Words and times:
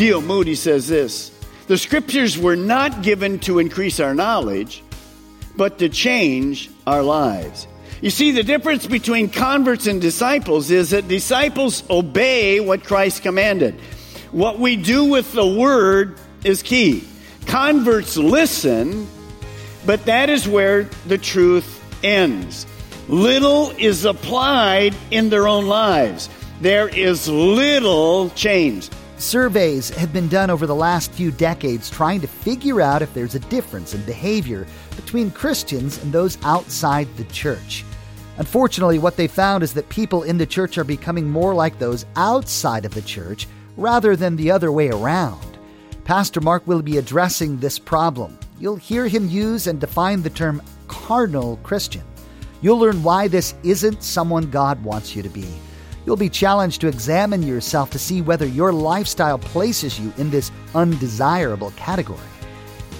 D.L. 0.00 0.22
Moody 0.22 0.54
says 0.54 0.88
this 0.88 1.30
The 1.66 1.76
scriptures 1.76 2.38
were 2.38 2.56
not 2.56 3.02
given 3.02 3.38
to 3.40 3.58
increase 3.58 4.00
our 4.00 4.14
knowledge, 4.14 4.82
but 5.58 5.78
to 5.80 5.90
change 5.90 6.70
our 6.86 7.02
lives. 7.02 7.66
You 8.00 8.08
see, 8.08 8.30
the 8.30 8.42
difference 8.42 8.86
between 8.86 9.28
converts 9.28 9.86
and 9.86 10.00
disciples 10.00 10.70
is 10.70 10.88
that 10.88 11.06
disciples 11.06 11.84
obey 11.90 12.60
what 12.60 12.82
Christ 12.82 13.22
commanded. 13.22 13.78
What 14.32 14.58
we 14.58 14.76
do 14.76 15.04
with 15.04 15.34
the 15.34 15.46
word 15.46 16.18
is 16.44 16.62
key. 16.62 17.06
Converts 17.44 18.16
listen, 18.16 19.06
but 19.84 20.06
that 20.06 20.30
is 20.30 20.48
where 20.48 20.84
the 21.08 21.18
truth 21.18 21.78
ends. 22.02 22.66
Little 23.06 23.74
is 23.76 24.06
applied 24.06 24.94
in 25.10 25.28
their 25.28 25.46
own 25.46 25.66
lives. 25.66 26.30
There 26.62 26.88
is 26.88 27.28
little 27.28 28.30
change. 28.30 28.88
Surveys 29.20 29.90
have 29.90 30.14
been 30.14 30.28
done 30.28 30.48
over 30.48 30.66
the 30.66 30.74
last 30.74 31.12
few 31.12 31.30
decades 31.30 31.90
trying 31.90 32.22
to 32.22 32.26
figure 32.26 32.80
out 32.80 33.02
if 33.02 33.12
there's 33.12 33.34
a 33.34 33.40
difference 33.50 33.92
in 33.92 34.02
behavior 34.06 34.66
between 34.96 35.30
Christians 35.30 36.02
and 36.02 36.10
those 36.10 36.38
outside 36.42 37.06
the 37.16 37.24
church. 37.24 37.84
Unfortunately, 38.38 38.98
what 38.98 39.18
they 39.18 39.28
found 39.28 39.62
is 39.62 39.74
that 39.74 39.90
people 39.90 40.22
in 40.22 40.38
the 40.38 40.46
church 40.46 40.78
are 40.78 40.84
becoming 40.84 41.28
more 41.28 41.54
like 41.54 41.78
those 41.78 42.06
outside 42.16 42.86
of 42.86 42.94
the 42.94 43.02
church 43.02 43.46
rather 43.76 44.16
than 44.16 44.36
the 44.36 44.50
other 44.50 44.72
way 44.72 44.88
around. 44.88 45.58
Pastor 46.04 46.40
Mark 46.40 46.66
will 46.66 46.80
be 46.80 46.96
addressing 46.96 47.58
this 47.58 47.78
problem. 47.78 48.38
You'll 48.58 48.76
hear 48.76 49.06
him 49.06 49.28
use 49.28 49.66
and 49.66 49.78
define 49.78 50.22
the 50.22 50.30
term 50.30 50.62
carnal 50.88 51.58
Christian. 51.62 52.04
You'll 52.62 52.78
learn 52.78 53.02
why 53.02 53.28
this 53.28 53.52
isn't 53.64 54.02
someone 54.02 54.50
God 54.50 54.82
wants 54.82 55.14
you 55.14 55.22
to 55.22 55.28
be. 55.28 55.46
You'll 56.06 56.16
be 56.16 56.28
challenged 56.28 56.80
to 56.80 56.88
examine 56.88 57.42
yourself 57.42 57.90
to 57.90 57.98
see 57.98 58.22
whether 58.22 58.46
your 58.46 58.72
lifestyle 58.72 59.38
places 59.38 59.98
you 60.00 60.12
in 60.16 60.30
this 60.30 60.50
undesirable 60.74 61.72
category. 61.72 62.20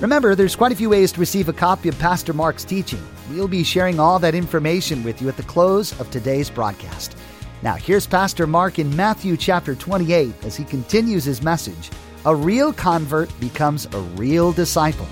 Remember, 0.01 0.34
there's 0.34 0.57
quite 0.57 0.73
a 0.73 0.77
few 0.77 0.91
ways 0.91 1.12
to 1.12 1.20
receive 1.20 1.48
a 1.48 1.53
copy 1.53 1.89
of 1.89 1.98
Pastor 1.98 2.33
Mark's 2.33 2.65
teaching. 2.65 3.03
We'll 3.31 3.48
be 3.48 3.65
sharing 3.65 4.01
all 4.01 4.19
that 4.19 4.34
information 4.34 5.03
with 5.03 5.20
you 5.20 5.29
at 5.29 5.37
the 5.37 5.42
close 5.42 5.98
of 6.01 6.11
today's 6.11 6.51
broadcast. 6.51 7.17
Now, 7.62 7.75
here's 7.75 8.07
Pastor 8.07 8.47
Mark 8.47 8.79
in 8.79 8.95
Matthew 8.97 9.37
chapter 9.37 9.75
28 9.75 10.45
as 10.45 10.57
he 10.57 10.64
continues 10.64 11.25
his 11.25 11.42
message 11.42 11.91
A 12.25 12.35
real 12.35 12.73
convert 12.73 13.29
becomes 13.41 13.87
a 13.92 14.01
real 14.17 14.53
disciple. 14.53 15.07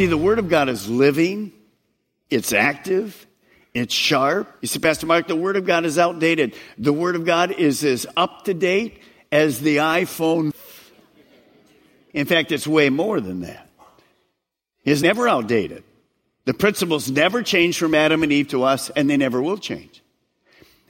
See, 0.00 0.06
the 0.06 0.16
Word 0.16 0.38
of 0.38 0.48
God 0.48 0.70
is 0.70 0.88
living, 0.88 1.52
it's 2.30 2.54
active, 2.54 3.26
it's 3.74 3.92
sharp. 3.92 4.48
You 4.62 4.68
see, 4.68 4.78
Pastor 4.78 5.04
Mark, 5.04 5.28
the 5.28 5.36
Word 5.36 5.56
of 5.56 5.66
God 5.66 5.84
is 5.84 5.98
outdated. 5.98 6.54
The 6.78 6.94
Word 6.94 7.16
of 7.16 7.26
God 7.26 7.50
is 7.50 7.84
as 7.84 8.06
up 8.16 8.46
to 8.46 8.54
date 8.54 9.02
as 9.30 9.60
the 9.60 9.76
iPhone. 9.76 10.54
In 12.14 12.24
fact, 12.24 12.50
it's 12.50 12.66
way 12.66 12.88
more 12.88 13.20
than 13.20 13.40
that. 13.40 13.68
It's 14.86 15.02
never 15.02 15.28
outdated. 15.28 15.84
The 16.46 16.54
principles 16.54 17.10
never 17.10 17.42
change 17.42 17.78
from 17.78 17.94
Adam 17.94 18.22
and 18.22 18.32
Eve 18.32 18.48
to 18.48 18.62
us, 18.62 18.88
and 18.88 19.10
they 19.10 19.18
never 19.18 19.42
will 19.42 19.58
change. 19.58 20.02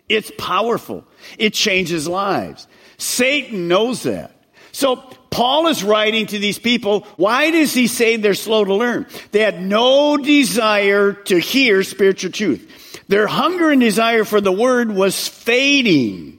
It's 0.08 0.30
powerful. 0.38 1.04
It 1.36 1.52
changes 1.52 2.06
lives. 2.06 2.68
Satan 2.96 3.66
knows 3.66 4.04
that. 4.04 4.40
So 4.70 5.02
Paul 5.30 5.68
is 5.68 5.84
writing 5.84 6.26
to 6.26 6.38
these 6.38 6.58
people. 6.58 7.06
Why 7.16 7.50
does 7.50 7.72
he 7.72 7.86
say 7.86 8.16
they're 8.16 8.34
slow 8.34 8.64
to 8.64 8.74
learn? 8.74 9.06
They 9.30 9.40
had 9.40 9.62
no 9.62 10.16
desire 10.16 11.12
to 11.12 11.38
hear 11.38 11.82
spiritual 11.82 12.32
truth. 12.32 13.02
Their 13.08 13.26
hunger 13.26 13.70
and 13.70 13.80
desire 13.80 14.24
for 14.24 14.40
the 14.40 14.52
word 14.52 14.92
was 14.92 15.28
fading. 15.28 16.38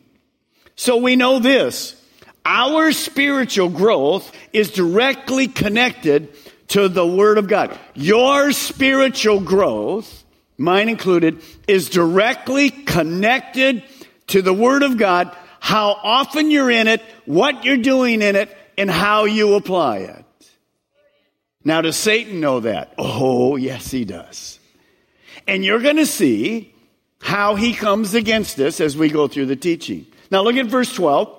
So 0.76 0.98
we 0.98 1.16
know 1.16 1.40
this. 1.40 1.96
Our 2.46 2.92
spiritual 2.92 3.70
growth 3.70 4.32
is 4.52 4.72
directly 4.72 5.48
connected 5.48 6.30
to 6.70 6.88
the 6.88 7.06
Word 7.06 7.38
of 7.38 7.48
God. 7.48 7.78
Your 7.94 8.52
spiritual 8.52 9.42
growth, 9.42 10.24
mine 10.58 10.90
included, 10.90 11.42
is 11.68 11.90
directly 11.90 12.70
connected 12.72 13.84
to 14.28 14.42
the 14.42 14.54
Word 14.54 14.82
of 14.82 14.98
God, 14.98 15.36
how 15.60 15.92
often 16.02 16.50
you're 16.50 16.72
in 16.72 16.88
it, 16.88 17.02
what 17.26 17.64
you're 17.64 17.78
doing 17.78 18.22
in 18.22 18.36
it, 18.36 18.58
and 18.82 18.90
how 18.90 19.26
you 19.26 19.54
apply 19.54 19.98
it. 20.00 20.26
Now, 21.64 21.82
does 21.82 21.96
Satan 21.96 22.40
know 22.40 22.62
that? 22.62 22.96
Oh, 22.98 23.56
yes, 23.56 23.92
he 23.92 24.06
does. 24.06 24.60
And 25.48 25.64
you're 25.64 25.82
going 25.82 25.98
to 25.98 26.08
see 26.08 26.74
how 27.22 27.54
he 27.54 27.76
comes 27.76 28.16
against 28.16 28.60
us 28.60 28.82
as 28.82 28.98
we 28.98 29.10
go 29.10 29.28
through 29.28 29.46
the 29.46 29.56
teaching. 29.56 30.08
Now, 30.32 30.42
look 30.42 30.56
at 30.56 30.66
verse 30.66 30.92
12. 30.96 31.32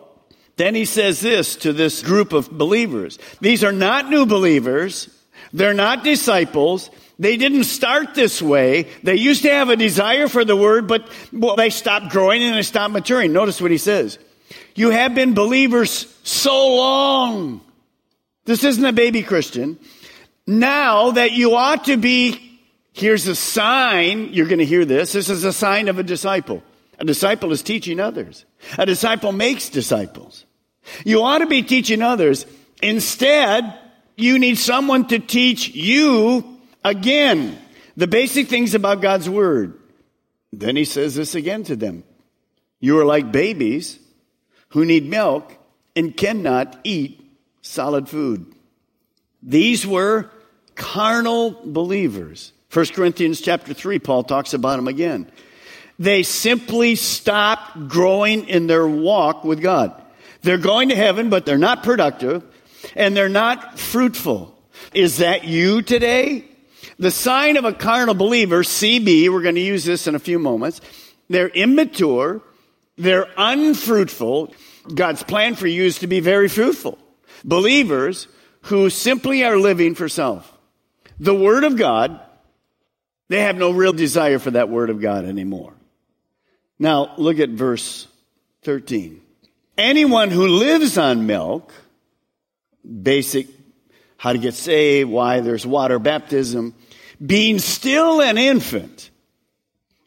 Then 0.57 0.77
he 0.77 0.85
says 0.85 1.19
this 1.19 1.57
to 1.57 1.73
this 1.73 2.01
group 2.01 2.33
of 2.33 2.49
believers. 2.49 3.19
These 3.41 3.65
are 3.65 3.73
not 3.73 4.09
new 4.09 4.25
believers. 4.25 5.09
They're 5.53 5.75
not 5.75 6.05
disciples. 6.05 6.91
They 7.19 7.37
didn't 7.37 7.65
start 7.65 8.15
this 8.15 8.41
way. 8.41 8.87
They 9.03 9.17
used 9.17 9.43
to 9.43 9.51
have 9.51 9.69
a 9.69 9.77
desire 9.77 10.29
for 10.29 10.45
the 10.45 10.55
word, 10.55 10.87
but 10.87 11.11
well, 11.33 11.57
they 11.57 11.71
stopped 11.71 12.11
growing 12.11 12.45
and 12.45 12.55
they 12.55 12.63
stopped 12.63 12.93
maturing. 12.93 13.33
Notice 13.33 13.61
what 13.61 13.73
he 13.73 13.79
says. 13.79 14.21
You 14.75 14.91
have 14.91 15.15
been 15.15 15.35
believers 15.35 16.07
so 16.23 16.77
long. 16.77 17.61
This 18.45 18.65
isn't 18.65 18.85
a 18.85 18.93
baby 18.93 19.23
Christian. 19.23 19.79
Now 20.47 21.13
that 21.13 21.33
you 21.33 21.55
ought 21.55 21.85
to 21.85 21.97
be, 21.97 22.59
here's 22.93 23.27
a 23.27 23.35
sign. 23.35 24.33
You're 24.33 24.47
going 24.47 24.59
to 24.59 24.65
hear 24.65 24.85
this. 24.85 25.13
This 25.13 25.29
is 25.29 25.45
a 25.45 25.53
sign 25.53 25.89
of 25.89 25.99
a 25.99 26.03
disciple. 26.03 26.63
A 26.99 27.05
disciple 27.05 27.53
is 27.53 27.63
teaching 27.63 28.01
others. 28.01 28.45
A 28.79 28.87
disciple 28.87 29.33
makes 29.33 29.69
disciples. 29.69 30.45
You 31.05 31.23
ought 31.23 31.39
to 31.39 31.47
be 31.47 31.63
teaching 31.63 32.03
others. 32.03 32.47
Instead, 32.83 33.79
you 34.17 34.39
need 34.39 34.59
someone 34.59 35.07
to 35.09 35.19
teach 35.19 35.75
you 35.75 36.59
again 36.85 37.59
the 37.97 38.07
basic 38.07 38.49
things 38.49 38.75
about 38.75 39.01
God's 39.01 39.29
Word. 39.29 39.79
Then 40.53 40.77
he 40.77 40.85
says 40.85 41.15
this 41.15 41.35
again 41.35 41.65
to 41.65 41.77
them. 41.77 42.05
You 42.81 42.99
are 42.99 43.05
like 43.05 43.33
babies 43.33 43.99
who 44.73 44.85
need 44.85 45.09
milk 45.09 45.57
and 45.95 46.17
cannot 46.17 46.79
eat 46.85 47.21
solid 47.63 48.09
food. 48.09 48.55
These 49.43 49.87
were 49.87 50.31
carnal 50.75 51.61
believers. 51.65 52.53
1 52.73 52.87
Corinthians 52.87 53.41
chapter 53.41 53.75
3, 53.75 53.99
Paul 53.99 54.25
talks 54.25 54.55
about 54.55 54.77
them 54.77 54.89
again. 54.89 55.31
They 55.99 56.23
simply 56.23 56.97
stopped 56.97 57.89
growing 57.89 58.49
in 58.49 58.67
their 58.67 58.87
walk 58.87 59.45
with 59.45 59.61
God. 59.61 60.01
They're 60.41 60.59
going 60.59 60.89
to 60.89 60.97
heaven, 60.97 61.29
but 61.29 61.47
they're 61.47 61.59
not 61.59 61.83
productive 61.83 62.43
and 62.97 63.17
they're 63.17 63.29
not 63.29 63.79
fruitful. 63.79 64.59
Is 64.95 65.19
that 65.19 65.45
you 65.45 65.83
today? 65.83 66.45
The 66.99 67.11
sign 67.11 67.57
of 67.57 67.65
a 67.65 67.73
carnal 67.73 68.15
believer, 68.15 68.63
CB, 68.63 69.29
we're 69.29 69.43
going 69.43 69.55
to 69.55 69.61
use 69.61 69.85
this 69.85 70.07
in 70.07 70.15
a 70.15 70.19
few 70.19 70.39
moments. 70.39 70.81
They're 71.29 71.49
immature. 71.49 72.43
They're 73.03 73.29
unfruitful. 73.37 74.55
God's 74.95 75.23
plan 75.23 75.55
for 75.55 75.67
you 75.67 75.85
is 75.85 75.99
to 76.01 76.07
be 76.07 76.21
very 76.21 76.49
fruitful. 76.49 76.99
Believers 77.45 78.29
who 78.63 78.91
simply 78.91 79.45
are 79.45 79.57
living 79.57 79.95
for 79.95 80.09
self. 80.09 80.51
The 81.19 81.35
Word 81.35 81.65
of 81.65 81.77
God, 81.77 82.21
they 83.29 83.41
have 83.41 83.57
no 83.57 83.71
real 83.71 83.93
desire 83.93 84.39
for 84.39 84.53
that 84.53 84.69
Word 84.69 84.91
of 84.91 85.01
God 85.01 85.25
anymore. 85.25 85.75
Now, 86.79 87.15
look 87.17 87.39
at 87.39 87.51
verse 87.51 88.07
13. 88.63 89.21
Anyone 89.77 90.31
who 90.31 90.47
lives 90.47 90.99
on 90.99 91.27
milk 91.27 91.73
basic 92.83 93.49
how 94.17 94.33
to 94.33 94.39
get 94.39 94.55
saved, 94.55 95.11
why 95.11 95.41
there's 95.41 95.67
water 95.67 95.99
baptism. 95.99 96.75
Being 97.25 97.59
still 97.59 98.21
an 98.21 98.39
infant 98.39 99.11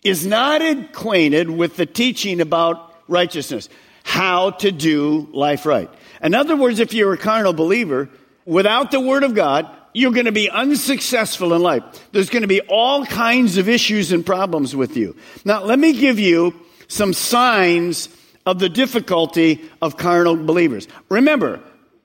is 0.05 0.25
not 0.25 0.61
acquainted 0.61 1.49
with 1.49 1.75
the 1.75 1.85
teaching 1.85 2.39
about 2.39 2.93
righteousness, 3.07 3.67
how 4.03 4.51
to 4.51 4.71
do 4.71 5.27
life 5.33 5.65
right. 5.65 5.89
In 6.21 6.35
other 6.35 6.55
words, 6.55 6.79
if 6.79 6.93
you're 6.93 7.13
a 7.13 7.17
carnal 7.17 7.53
believer, 7.53 8.07
without 8.45 8.91
the 8.91 8.99
Word 8.99 9.23
of 9.23 9.33
God, 9.33 9.69
you're 9.93 10.11
going 10.11 10.25
to 10.25 10.31
be 10.31 10.49
unsuccessful 10.49 11.53
in 11.53 11.61
life. 11.61 11.83
There's 12.11 12.29
going 12.29 12.43
to 12.43 12.47
be 12.47 12.61
all 12.61 13.05
kinds 13.05 13.57
of 13.57 13.67
issues 13.67 14.11
and 14.11 14.25
problems 14.25 14.75
with 14.75 14.95
you. 14.95 15.15
Now, 15.43 15.63
let 15.63 15.79
me 15.79 15.93
give 15.93 16.19
you 16.19 16.53
some 16.87 17.13
signs 17.13 18.09
of 18.45 18.59
the 18.59 18.69
difficulty 18.69 19.69
of 19.81 19.97
carnal 19.97 20.35
believers. 20.35 20.87
Remember, 21.09 21.61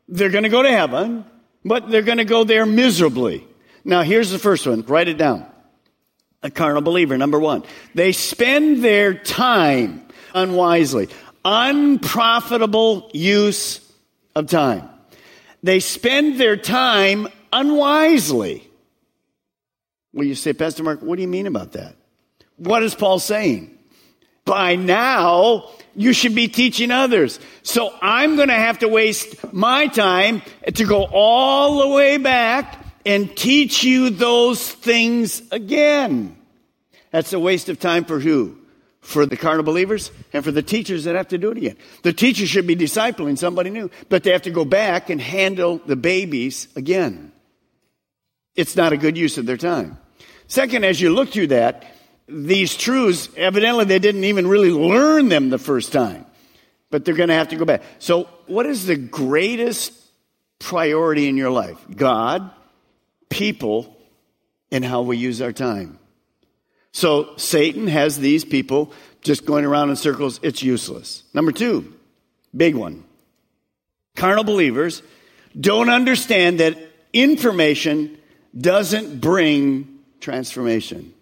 they're 0.08 0.31
going 0.31 0.44
to 0.44 0.49
go 0.49 0.62
to 0.62 0.70
heaven, 0.70 1.25
but 1.64 1.91
they're 1.91 2.02
going 2.02 2.19
to 2.19 2.25
go 2.25 2.44
there 2.44 2.64
miserably. 2.64 3.47
Now, 3.85 4.02
here's 4.02 4.31
the 4.31 4.38
first 4.38 4.67
one. 4.67 4.82
Write 4.82 5.08
it 5.08 5.19
down. 5.19 5.50
A 6.42 6.50
carnal 6.50 6.82
believer, 6.82 7.19
number 7.19 7.38
one. 7.38 7.64
They 7.94 8.12
spend 8.12 8.82
their 8.82 9.14
time 9.14 10.06
unwisely. 10.34 11.08
Unprofitable 11.44 13.10
use 13.12 13.81
of 14.34 14.46
time. 14.46 14.88
They 15.62 15.81
spend 15.81 16.40
their 16.40 16.56
time 16.56 17.28
unwisely. 17.52 18.66
Well, 20.12 20.26
you 20.26 20.34
say, 20.34 20.52
Pastor 20.52 20.82
Mark, 20.82 21.02
what 21.02 21.16
do 21.16 21.22
you 21.22 21.28
mean 21.28 21.46
about 21.46 21.72
that? 21.72 21.94
What 22.56 22.82
is 22.82 22.94
Paul 22.94 23.19
saying? 23.19 23.76
By 24.44 24.76
now, 24.76 25.70
you 25.94 26.12
should 26.12 26.34
be 26.34 26.48
teaching 26.48 26.90
others. 26.90 27.38
So 27.62 27.94
I'm 28.00 28.37
going 28.37 28.48
to 28.48 28.54
have 28.54 28.78
to 28.81 28.88
waste 28.88 29.52
my 29.52 29.87
time 29.87 30.42
to 30.75 30.84
go 30.84 31.04
all 31.04 31.81
the 31.81 31.88
way 31.88 32.16
back 32.16 32.80
and 33.05 33.35
teach 33.37 33.82
you 33.82 34.11
those 34.11 34.70
things 34.70 35.43
again. 35.50 36.37
That's 37.11 37.32
a 37.32 37.41
waste 37.41 37.69
of 37.69 37.79
time 37.79 38.05
for 38.05 38.20
who? 38.20 38.56
For 39.00 39.26
the 39.26 39.37
carnal 39.37 39.64
believers 39.64 40.11
and 40.32 40.44
for 40.44 40.50
the 40.52 40.62
teachers 40.62 41.05
that 41.05 41.17
have 41.17 41.29
to 41.29 41.38
do 41.38 41.50
it 41.50 41.56
again. 41.56 41.76
The 42.02 42.12
teacher 42.12 42.47
should 42.47 42.67
be 42.67 42.76
discipling 42.76 43.38
somebody 43.38 43.70
new, 43.70 43.91
but 44.08 44.23
they 44.23 44.32
have 44.32 44.43
to 44.43 44.50
go 44.50 44.64
back 44.64 45.11
and 45.11 45.20
handle 45.20 45.81
the 45.85 45.97
babies 45.97 46.69
again. 46.76 47.32
It's 48.55 48.76
not 48.76 48.93
a 48.93 48.97
good 48.97 49.17
use 49.17 49.38
of 49.38 49.47
their 49.47 49.56
time. 49.56 49.99
Second, 50.47 50.85
as 50.85 51.00
you 51.00 51.11
look 51.11 51.31
through 51.31 51.49
that, 51.49 51.85
these 52.29 52.76
truths, 52.76 53.29
evidently 53.37 53.85
they 53.87 53.99
didn't 53.99 54.25
even 54.25 54.47
really 54.47 54.70
learn 54.70 55.29
them 55.29 55.49
the 55.50 55.58
first 55.58 55.93
time, 55.93 56.26
but 56.91 57.05
they're 57.05 57.14
going 57.14 57.29
to 57.29 57.35
have 57.35 57.49
to 57.49 57.56
go 57.56 57.64
back. 57.64 57.82
So, 57.99 58.29
what 58.47 58.67
is 58.67 58.87
the 58.87 58.97
greatest 58.97 59.93
priority 60.58 61.29
in 61.29 61.37
your 61.37 61.50
life? 61.50 61.79
God, 61.94 62.50
people, 63.31 63.97
and 64.71 64.85
how 64.85 65.03
we 65.03 65.17
use 65.17 65.41
our 65.41 65.53
time. 65.53 65.99
So 66.93 67.37
Satan 67.37 67.87
has 67.87 68.19
these 68.19 68.44
people 68.44 68.93
just 69.23 69.47
going 69.47 69.65
around 69.65 69.91
in 69.91 69.97
circles. 69.97 70.41
It's 70.43 70.62
useless. 70.62 71.23
Number 71.32 71.53
two, 71.53 71.94
big 72.55 72.75
one. 72.75 73.05
Carnal 74.17 74.44
believers 74.44 75.03
don't 75.59 75.88
understand 75.88 76.61
that 76.61 76.77
information 77.12 78.19
doesn't 78.59 79.21
bring 79.21 80.00
transformation. 80.21 81.15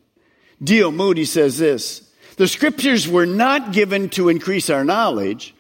D.L. 0.63 0.93
Moody 0.93 1.25
says 1.25 1.59
this 1.59 2.11
The 2.37 2.49
scriptures 2.49 3.07
were 3.07 3.27
not 3.27 3.73
given 3.73 4.09
to 4.11 4.29
increase 4.29 4.71
our 4.71 4.85
knowledge, 4.85 5.55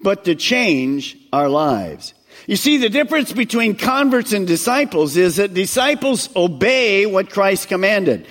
but 0.00 0.24
to 0.24 0.34
change 0.34 1.16
our 1.32 1.48
lives. 1.48 2.14
You 2.46 2.56
see, 2.56 2.76
the 2.76 2.90
difference 2.90 3.32
between 3.32 3.76
converts 3.76 4.32
and 4.32 4.46
disciples 4.46 5.16
is 5.16 5.36
that 5.36 5.54
disciples 5.54 6.28
obey 6.36 7.06
what 7.06 7.30
Christ 7.30 7.68
commanded. 7.68 8.26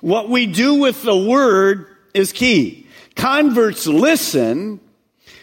What 0.00 0.30
we 0.30 0.46
do 0.46 0.74
with 0.74 1.02
the 1.02 1.16
word 1.16 1.86
is 2.14 2.32
key. 2.32 2.86
Converts 3.14 3.86
listen, 3.86 4.80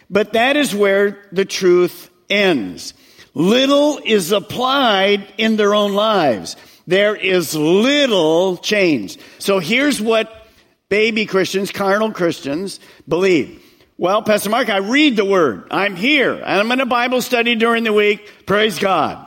but 0.10 0.34
that 0.34 0.56
is 0.58 0.74
where 0.74 1.24
the 1.32 1.46
truth 1.46 2.10
ends. 2.30 2.94
Little 3.34 4.00
is 4.04 4.32
applied 4.32 5.28
in 5.38 5.58
their 5.58 5.76
own 5.76 5.94
lives. 5.94 6.56
There 6.88 7.16
is 7.16 7.54
little 7.56 8.58
change. 8.58 9.18
So 9.40 9.60
here's 9.60 10.02
what 10.02 10.48
baby 10.90 11.26
Christians, 11.26 11.72
carnal 11.72 12.12
Christians 12.12 12.80
believe. 13.08 13.62
Well, 13.98 14.22
Pastor 14.22 14.50
Mark, 14.50 14.70
I 14.70 14.78
read 14.78 15.16
the 15.16 15.26
word. 15.26 15.68
I'm 15.72 15.96
here. 15.96 16.34
And 16.34 16.44
I'm 16.44 16.72
in 16.72 16.82
a 16.82 16.86
Bible 16.86 17.22
study 17.22 17.56
during 17.56 17.84
the 17.86 17.94
week. 17.94 18.46
Praise 18.46 18.78
God. 18.78 19.26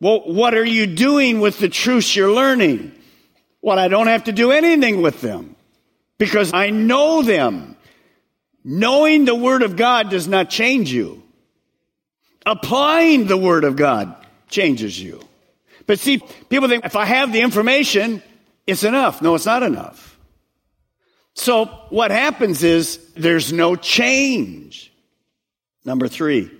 Well, 0.00 0.20
what 0.20 0.54
are 0.54 0.64
you 0.64 0.88
doing 0.88 1.38
with 1.38 1.58
the 1.58 1.68
truths 1.68 2.16
you're 2.16 2.32
learning? 2.32 2.92
Well, 3.60 3.78
I 3.78 3.86
don't 3.86 4.08
have 4.08 4.24
to 4.24 4.32
do 4.32 4.50
anything 4.50 5.00
with 5.00 5.20
them 5.20 5.54
because 6.18 6.52
I 6.52 6.70
know 6.70 7.22
them. 7.22 7.76
Knowing 8.64 9.24
the 9.24 9.34
Word 9.34 9.62
of 9.62 9.76
God 9.76 10.10
does 10.10 10.28
not 10.28 10.48
change 10.50 10.92
you. 10.92 11.22
Applying 12.46 13.26
the 13.26 13.36
Word 13.36 13.64
of 13.64 13.76
God 13.76 14.14
changes 14.48 15.00
you. 15.00 15.20
But 15.86 15.98
see, 15.98 16.20
people 16.48 16.68
think 16.68 16.84
if 16.84 16.96
I 16.96 17.04
have 17.04 17.32
the 17.32 17.40
information, 17.40 18.22
it's 18.66 18.84
enough. 18.84 19.20
No, 19.20 19.34
it's 19.34 19.46
not 19.46 19.62
enough. 19.62 20.11
So 21.34 21.66
what 21.88 22.10
happens 22.10 22.62
is 22.62 22.98
there's 23.14 23.52
no 23.52 23.76
change. 23.76 24.92
Number 25.84 26.08
three. 26.08 26.50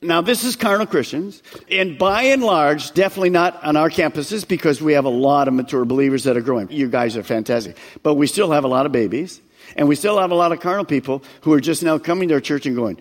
Now, 0.00 0.20
this 0.20 0.44
is 0.44 0.54
carnal 0.54 0.86
Christians, 0.86 1.42
and 1.70 1.96
by 1.96 2.24
and 2.24 2.42
large, 2.42 2.92
definitely 2.92 3.30
not 3.30 3.64
on 3.64 3.74
our 3.76 3.88
campuses 3.88 4.46
because 4.46 4.82
we 4.82 4.92
have 4.92 5.06
a 5.06 5.10
lot 5.10 5.48
of 5.48 5.54
mature 5.54 5.86
believers 5.86 6.24
that 6.24 6.36
are 6.36 6.42
growing. 6.42 6.70
You 6.70 6.88
guys 6.88 7.16
are 7.16 7.22
fantastic. 7.22 7.78
But 8.02 8.14
we 8.14 8.26
still 8.26 8.50
have 8.50 8.64
a 8.64 8.68
lot 8.68 8.84
of 8.84 8.92
babies, 8.92 9.40
and 9.76 9.88
we 9.88 9.96
still 9.96 10.18
have 10.18 10.30
a 10.30 10.34
lot 10.34 10.52
of 10.52 10.60
carnal 10.60 10.84
people 10.84 11.24
who 11.40 11.54
are 11.54 11.60
just 11.60 11.82
now 11.82 11.96
coming 11.96 12.28
to 12.28 12.34
our 12.34 12.40
church 12.40 12.66
and 12.66 12.76
going, 12.76 12.98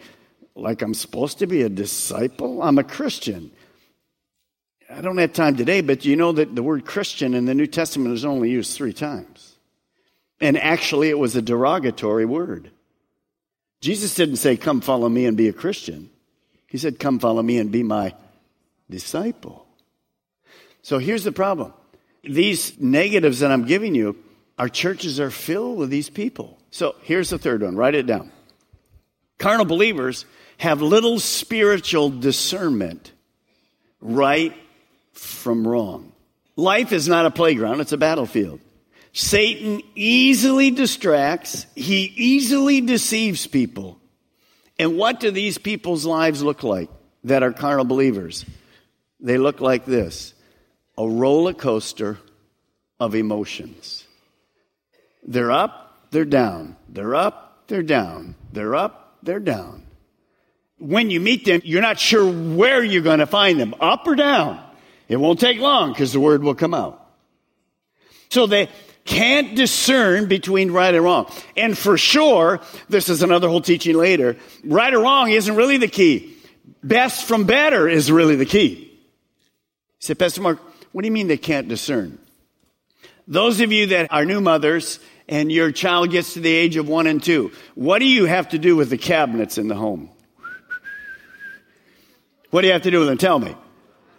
like, 0.56 0.82
I'm 0.82 0.94
supposed 0.94 1.40
to 1.40 1.48
be 1.48 1.64
a 1.64 1.70
disciple? 1.70 2.64
I'm 2.64 2.78
a 2.78 2.86
Christian. 2.86 3.52
I 4.90 5.02
don't 5.02 5.18
have 5.18 5.34
time 5.34 5.58
today, 5.58 5.82
but 5.82 6.06
you 6.06 6.16
know 6.16 6.32
that 6.32 6.56
the 6.56 6.64
word 6.64 6.86
Christian 6.86 7.34
in 7.34 7.44
the 7.44 7.56
New 7.56 7.68
Testament 7.68 8.14
is 8.14 8.24
only 8.24 8.50
used 8.50 8.78
three 8.78 8.94
times. 8.94 9.53
And 10.44 10.58
actually, 10.58 11.10
it 11.10 11.18
was 11.18 11.38
a 11.38 11.42
derogatory 11.42 12.26
word. 12.26 12.70
Jesus 13.80 14.14
didn't 14.14 14.36
say, 14.36 14.58
Come 14.58 14.82
follow 14.82 15.08
me 15.08 15.26
and 15.26 15.38
be 15.38 15.48
a 15.48 15.54
Christian. 15.54 16.10
He 16.68 16.78
said, 16.78 17.00
Come 17.00 17.20
follow 17.20 17.42
me 17.42 17.60
and 17.60 17.72
be 17.72 17.82
my 17.82 18.14
disciple. 18.90 19.66
So 20.82 20.98
here's 20.98 21.24
the 21.24 21.32
problem 21.32 21.72
these 22.26 22.78
negatives 22.78 23.40
that 23.40 23.54
I'm 23.54 23.64
giving 23.64 23.96
you, 23.96 24.18
our 24.60 24.68
churches 24.68 25.18
are 25.18 25.32
filled 25.32 25.78
with 25.78 25.90
these 25.90 26.10
people. 26.10 26.58
So 26.72 26.96
here's 27.04 27.30
the 27.30 27.40
third 27.40 27.62
one 27.62 27.78
write 27.78 27.96
it 27.96 28.06
down. 28.06 28.30
Carnal 29.38 29.66
believers 29.66 30.26
have 30.58 30.82
little 30.82 31.22
spiritual 31.22 32.10
discernment, 32.10 33.14
right 34.02 34.54
from 35.14 35.66
wrong. 35.66 36.12
Life 36.58 36.92
is 36.92 37.08
not 37.08 37.26
a 37.26 37.32
playground, 37.32 37.80
it's 37.80 37.94
a 37.94 37.98
battlefield. 37.98 38.60
Satan 39.14 39.82
easily 39.94 40.72
distracts, 40.72 41.68
he 41.76 42.12
easily 42.16 42.82
deceives 42.82 43.46
people. 43.46 44.00
And 44.80 44.98
what 44.98 45.20
do 45.20 45.30
these 45.30 45.60
people's 45.60 46.04
lives 46.04 46.42
look 46.42 46.64
like 46.64 46.90
that 47.24 47.44
are 47.44 47.54
carnal 47.54 47.86
believers? 47.86 48.44
They 49.20 49.38
look 49.38 49.62
like 49.62 49.86
this 49.86 50.34
a 50.98 51.08
roller 51.08 51.54
coaster 51.54 52.18
of 53.00 53.14
emotions. 53.16 54.06
They're 55.26 55.52
up, 55.52 56.08
they're 56.12 56.26
down. 56.26 56.76
They're 56.90 57.16
up, 57.16 57.64
they're 57.68 57.84
down. 57.84 58.36
They're 58.52 58.76
up, 58.76 59.18
they're 59.24 59.40
down. 59.40 59.86
When 60.80 61.10
you 61.10 61.20
meet 61.20 61.46
them, 61.46 61.62
you're 61.64 61.82
not 61.82 62.00
sure 62.00 62.30
where 62.30 62.84
you're 62.84 63.04
going 63.04 63.20
to 63.20 63.28
find 63.28 63.60
them, 63.60 63.76
up 63.80 64.06
or 64.08 64.16
down. 64.16 64.62
It 65.08 65.18
won't 65.18 65.40
take 65.40 65.60
long 65.60 65.94
because 65.94 66.14
the 66.14 66.20
word 66.20 66.44
will 66.44 66.56
come 66.56 66.74
out. 66.74 67.00
So 68.30 68.48
they, 68.48 68.70
can't 69.06 69.56
discern 69.56 70.28
between 70.28 70.72
right 70.72 70.94
and 70.94 71.04
wrong. 71.04 71.32
And 71.58 71.78
for 71.78 71.98
sure, 71.98 72.62
this 72.90 73.10
is 73.10 73.22
another 73.22 73.50
whole 73.50 73.62
teaching 73.62 73.96
later, 73.96 74.38
right 74.64 74.94
or 74.94 75.02
wrong 75.02 75.30
isn't 75.30 75.56
really 75.56 75.78
the 75.78 75.88
key. 75.88 76.38
Best 76.84 77.28
from 77.28 77.46
better 77.46 77.88
is 77.88 78.12
really 78.12 78.36
the 78.36 78.46
key. 78.46 78.70
You 78.70 80.00
say, 80.00 80.16
Pastor 80.16 80.42
Mark, 80.42 80.60
what 80.92 81.02
do 81.02 81.08
you 81.08 81.12
mean 81.12 81.28
they 81.28 81.38
can't 81.38 81.68
discern? 81.68 82.18
Those 83.28 83.62
of 83.62 83.72
you 83.72 83.88
that 83.88 84.08
are 84.12 84.26
new 84.26 84.42
mothers 84.42 85.00
and 85.30 85.52
your 85.52 85.72
child 85.72 86.12
gets 86.12 86.34
to 86.34 86.40
the 86.40 86.54
age 86.54 86.76
of 86.76 86.88
one 86.88 87.08
and 87.08 87.24
two, 87.24 87.52
what 87.76 88.00
do 88.00 88.06
you 88.06 88.26
have 88.26 88.50
to 88.50 88.58
do 88.58 88.76
with 88.76 88.90
the 88.90 88.98
cabinets 88.98 89.58
in 89.58 89.68
the 89.68 89.76
home? 89.76 90.10
What 92.50 92.62
do 92.62 92.68
you 92.68 92.74
have 92.74 92.84
to 92.84 92.92
do 92.92 93.00
with 93.00 93.08
them? 93.08 93.18
Tell 93.18 93.40
me. 93.40 93.56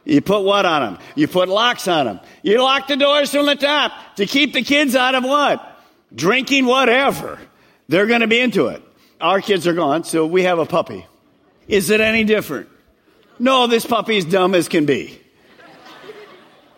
You 0.04 0.20
put 0.20 0.42
what 0.42 0.66
on 0.66 0.82
them? 0.82 1.02
You 1.14 1.28
put 1.28 1.48
locks 1.48 1.88
on 1.88 2.06
them. 2.06 2.20
You 2.42 2.62
lock 2.62 2.88
the 2.88 2.96
doors 2.96 3.30
from 3.30 3.46
the 3.46 3.56
top 3.56 3.92
to 4.16 4.26
keep 4.26 4.52
the 4.52 4.62
kids 4.62 4.94
out 4.94 5.14
of 5.14 5.24
what? 5.24 5.80
Drinking 6.14 6.66
whatever. 6.66 7.38
They're 7.88 8.06
going 8.06 8.20
to 8.20 8.26
be 8.26 8.40
into 8.40 8.68
it. 8.68 8.82
Our 9.20 9.40
kids 9.40 9.66
are 9.66 9.72
gone, 9.72 10.04
so 10.04 10.26
we 10.26 10.42
have 10.42 10.58
a 10.58 10.66
puppy. 10.66 11.06
Is 11.66 11.90
it 11.90 12.00
any 12.00 12.24
different? 12.24 12.68
No, 13.38 13.66
this 13.66 13.86
puppy 13.86 14.18
is 14.18 14.24
dumb 14.24 14.54
as 14.54 14.68
can 14.68 14.86
be. 14.86 15.20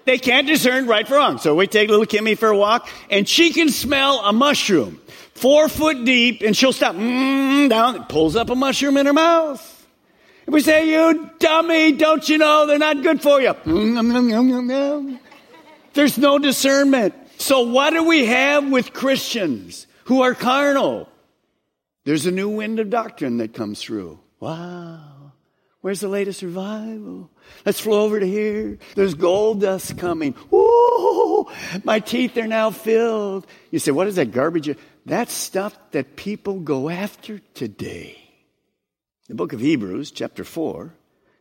They 0.04 0.18
can't 0.18 0.46
discern 0.46 0.86
right 0.86 1.06
from 1.06 1.16
wrong. 1.16 1.38
So 1.38 1.56
we 1.56 1.66
take 1.66 1.90
little 1.90 2.06
Kimmy 2.06 2.38
for 2.38 2.48
a 2.48 2.56
walk, 2.56 2.88
and 3.10 3.28
she 3.28 3.52
can 3.52 3.68
smell 3.68 4.20
a 4.20 4.32
mushroom 4.32 5.00
four 5.34 5.68
foot 5.68 6.04
deep, 6.04 6.42
and 6.42 6.56
she'll 6.56 6.72
stop 6.72 6.94
mm, 6.94 7.68
down, 7.68 8.04
pulls 8.06 8.36
up 8.36 8.48
a 8.48 8.54
mushroom 8.54 8.96
in 8.96 9.06
her 9.06 9.12
mouth. 9.12 9.75
We 10.46 10.60
say, 10.60 10.90
You 10.90 11.30
dummy, 11.38 11.92
don't 11.92 12.28
you 12.28 12.38
know 12.38 12.66
they're 12.66 12.78
not 12.78 13.02
good 13.02 13.20
for 13.22 13.40
you? 13.40 13.54
There's 15.94 16.18
no 16.18 16.38
discernment. 16.38 17.14
So, 17.38 17.62
what 17.62 17.90
do 17.90 18.04
we 18.04 18.26
have 18.26 18.68
with 18.70 18.92
Christians 18.92 19.86
who 20.04 20.22
are 20.22 20.34
carnal? 20.34 21.08
There's 22.04 22.26
a 22.26 22.30
new 22.30 22.48
wind 22.48 22.78
of 22.78 22.90
doctrine 22.90 23.38
that 23.38 23.52
comes 23.52 23.82
through. 23.82 24.20
Wow. 24.40 25.32
Where's 25.80 26.00
the 26.00 26.08
latest 26.08 26.42
revival? 26.42 27.30
Let's 27.64 27.80
flow 27.80 28.02
over 28.02 28.18
to 28.18 28.26
here. 28.26 28.78
There's 28.94 29.14
gold 29.14 29.60
dust 29.60 29.96
coming. 29.98 30.32
Whoa, 30.50 31.50
my 31.84 32.00
teeth 32.00 32.36
are 32.36 32.46
now 32.46 32.70
filled. 32.70 33.46
You 33.70 33.78
say, 33.78 33.92
what 33.92 34.08
is 34.08 34.16
that 34.16 34.32
garbage? 34.32 34.76
That's 35.04 35.32
stuff 35.32 35.78
that 35.92 36.16
people 36.16 36.58
go 36.58 36.88
after 36.88 37.40
today. 37.54 38.25
The 39.28 39.34
book 39.34 39.52
of 39.52 39.60
Hebrews, 39.60 40.12
chapter 40.12 40.44
4, 40.44 40.92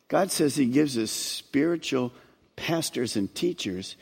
God 0.08 0.32
says 0.32 0.56
He 0.56 0.66
gives 0.66 0.98
us 0.98 1.12
spiritual 1.12 2.12
pastors 2.56 3.16
and 3.16 3.34
teachers 3.36 3.96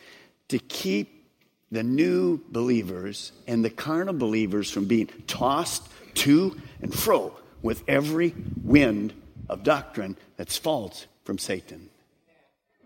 to 0.48 0.58
keep 0.58 1.26
the 1.70 1.84
new 1.84 2.40
believers 2.50 3.34
and 3.46 3.66
the 3.66 3.70
carnal 3.70 4.14
believers 4.14 4.72
from 4.72 4.86
being 4.86 5.08
tossed 5.28 5.86
to 6.16 6.56
and 6.82 6.94
fro 6.94 7.34
with 7.62 7.84
every 7.88 8.34
wind 8.64 9.14
of 9.50 9.64
doctrine 9.64 10.16
that's 10.38 10.58
false 10.58 11.08
from 11.26 11.38
Satan. 11.38 11.90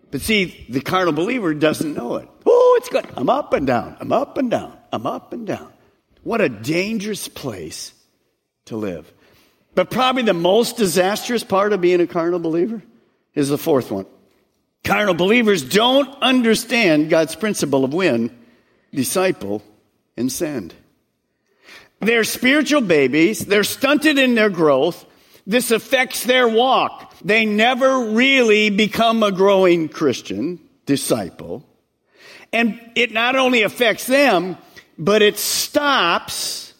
But 0.09 0.21
see, 0.21 0.65
the 0.69 0.81
carnal 0.81 1.13
believer 1.13 1.53
doesn't 1.53 1.93
know 1.93 2.15
it. 2.15 2.29
Oh, 2.45 2.75
it's 2.79 2.89
good. 2.89 3.05
I'm 3.15 3.29
up 3.29 3.53
and 3.53 3.67
down. 3.67 3.97
I'm 3.99 4.13
up 4.13 4.37
and 4.37 4.49
down. 4.49 4.75
I'm 4.91 5.05
up 5.05 5.33
and 5.33 5.45
down. 5.45 5.71
What 6.23 6.41
a 6.41 6.49
dangerous 6.49 7.27
place 7.27 7.93
to 8.65 8.77
live. 8.77 9.11
But 9.77 9.91
probably 9.91 10.23
the 10.23 10.33
most 10.33 10.77
disastrous 10.77 11.43
part 11.43 11.71
of 11.71 11.81
being 11.81 12.01
a 12.01 12.07
carnal 12.07 12.39
believer 12.39 12.81
is 13.35 13.49
the 13.49 13.59
fourth 13.59 13.91
one. 13.91 14.07
Carnal 14.83 15.13
believers 15.13 15.61
don't 15.61 16.09
understand 16.19 17.11
God's 17.11 17.35
principle 17.35 17.85
of 17.85 17.93
win, 17.93 18.35
disciple, 18.91 19.61
and 20.17 20.31
send. 20.31 20.73
They're 21.99 22.23
spiritual 22.23 22.81
babies. 22.81 23.45
They're 23.45 23.63
stunted 23.63 24.17
in 24.17 24.33
their 24.33 24.49
growth. 24.49 25.05
This 25.45 25.69
affects 25.69 26.23
their 26.23 26.47
walk. 26.47 27.13
They 27.23 27.45
never 27.45 28.13
really 28.13 28.71
become 28.71 29.21
a 29.21 29.31
growing 29.31 29.89
Christian 29.89 30.59
disciple. 30.87 31.63
And 32.51 32.81
it 32.95 33.11
not 33.11 33.35
only 33.35 33.61
affects 33.61 34.07
them, 34.07 34.57
but 34.97 35.21
it 35.21 35.37
stops 35.37 36.73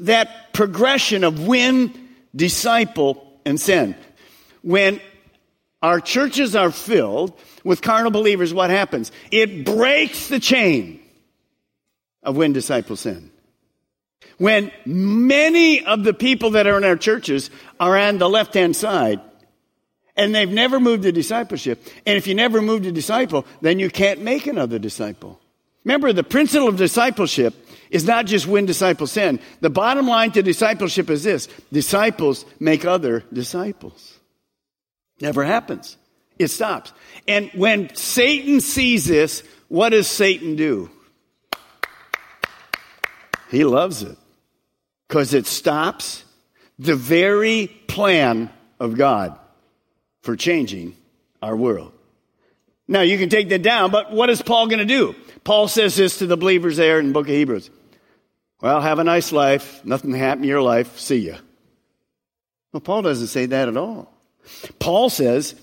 that 0.00 0.54
progression 0.54 1.24
of 1.24 1.46
win, 1.46 2.01
disciple, 2.34 3.40
and 3.44 3.60
send. 3.60 3.96
When 4.62 5.00
our 5.82 6.00
churches 6.00 6.54
are 6.54 6.70
filled 6.70 7.38
with 7.64 7.82
carnal 7.82 8.10
believers, 8.10 8.54
what 8.54 8.70
happens? 8.70 9.10
It 9.30 9.64
breaks 9.64 10.28
the 10.28 10.40
chain 10.40 11.00
of 12.22 12.36
when 12.36 12.52
disciples 12.52 13.00
send. 13.00 13.30
When 14.38 14.72
many 14.86 15.84
of 15.84 16.04
the 16.04 16.14
people 16.14 16.50
that 16.50 16.66
are 16.66 16.76
in 16.78 16.84
our 16.84 16.96
churches 16.96 17.50
are 17.78 17.98
on 17.98 18.18
the 18.18 18.28
left 18.28 18.54
hand 18.54 18.76
side 18.76 19.20
and 20.16 20.34
they've 20.34 20.50
never 20.50 20.78
moved 20.78 21.02
to 21.02 21.12
discipleship, 21.12 21.82
and 22.06 22.16
if 22.16 22.26
you 22.26 22.34
never 22.34 22.62
move 22.62 22.82
to 22.82 22.92
disciple, 22.92 23.46
then 23.60 23.78
you 23.78 23.90
can't 23.90 24.20
make 24.20 24.46
another 24.46 24.78
disciple. 24.78 25.40
Remember, 25.84 26.12
the 26.12 26.22
principle 26.22 26.68
of 26.68 26.76
discipleship 26.76 27.54
is 27.90 28.04
not 28.06 28.26
just 28.26 28.46
when 28.46 28.66
disciples 28.66 29.12
sin. 29.12 29.40
The 29.60 29.70
bottom 29.70 30.06
line 30.06 30.32
to 30.32 30.42
discipleship 30.42 31.10
is 31.10 31.24
this 31.24 31.48
disciples 31.72 32.44
make 32.58 32.84
other 32.84 33.24
disciples. 33.32 34.18
Never 35.20 35.44
happens. 35.44 35.96
It 36.38 36.48
stops. 36.48 36.92
And 37.28 37.50
when 37.54 37.94
Satan 37.94 38.60
sees 38.60 39.04
this, 39.04 39.42
what 39.68 39.90
does 39.90 40.06
Satan 40.08 40.56
do? 40.56 40.90
He 43.50 43.64
loves 43.64 44.02
it 44.02 44.16
because 45.06 45.34
it 45.34 45.46
stops 45.46 46.24
the 46.78 46.96
very 46.96 47.66
plan 47.86 48.50
of 48.80 48.96
God 48.96 49.38
for 50.22 50.36
changing 50.36 50.96
our 51.42 51.54
world. 51.54 51.92
Now, 52.92 53.00
you 53.00 53.16
can 53.16 53.30
take 53.30 53.48
that 53.48 53.62
down, 53.62 53.90
but 53.90 54.12
what 54.12 54.28
is 54.28 54.42
Paul 54.42 54.66
going 54.66 54.80
to 54.80 54.84
do? 54.84 55.14
Paul 55.44 55.66
says 55.66 55.96
this 55.96 56.18
to 56.18 56.26
the 56.26 56.36
believers 56.36 56.76
there 56.76 57.00
in 57.00 57.06
the 57.06 57.12
book 57.14 57.26
of 57.26 57.32
Hebrews. 57.32 57.70
Well, 58.60 58.82
have 58.82 58.98
a 58.98 59.04
nice 59.04 59.32
life. 59.32 59.82
Nothing 59.82 60.12
happened 60.12 60.44
in 60.44 60.50
your 60.50 60.60
life. 60.60 60.98
See 60.98 61.16
ya. 61.16 61.38
Well, 62.70 62.82
Paul 62.82 63.00
doesn't 63.00 63.28
say 63.28 63.46
that 63.46 63.68
at 63.70 63.78
all. 63.78 64.12
Paul 64.78 65.08
says 65.08 65.54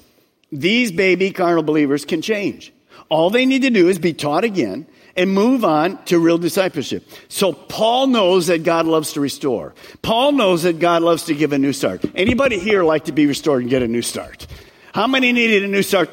these 0.51 0.91
baby 0.91 1.29
carnal 1.29 1.61
believers 1.61 2.03
can 2.03 2.23
change. 2.23 2.73
All 3.09 3.29
they 3.29 3.45
need 3.45 3.61
to 3.61 3.69
do 3.69 3.89
is 3.89 3.99
be 3.99 4.13
taught 4.13 4.43
again 4.43 4.87
and 5.15 5.31
move 5.31 5.63
on 5.63 6.03
to 6.05 6.17
real 6.17 6.39
discipleship. 6.39 7.07
So 7.27 7.53
Paul 7.53 8.07
knows 8.07 8.47
that 8.47 8.63
God 8.63 8.87
loves 8.87 9.13
to 9.13 9.21
restore. 9.21 9.75
Paul 10.01 10.31
knows 10.31 10.63
that 10.63 10.79
God 10.79 11.03
loves 11.03 11.25
to 11.25 11.35
give 11.35 11.53
a 11.53 11.59
new 11.59 11.73
start. 11.73 12.03
Anybody 12.15 12.57
here 12.57 12.83
like 12.83 13.05
to 13.05 13.11
be 13.11 13.27
restored 13.27 13.61
and 13.61 13.69
get 13.69 13.83
a 13.83 13.87
new 13.87 14.01
start? 14.01 14.47
How 14.95 15.05
many 15.05 15.31
needed 15.31 15.63
a 15.63 15.67
new 15.67 15.83
start? 15.83 16.09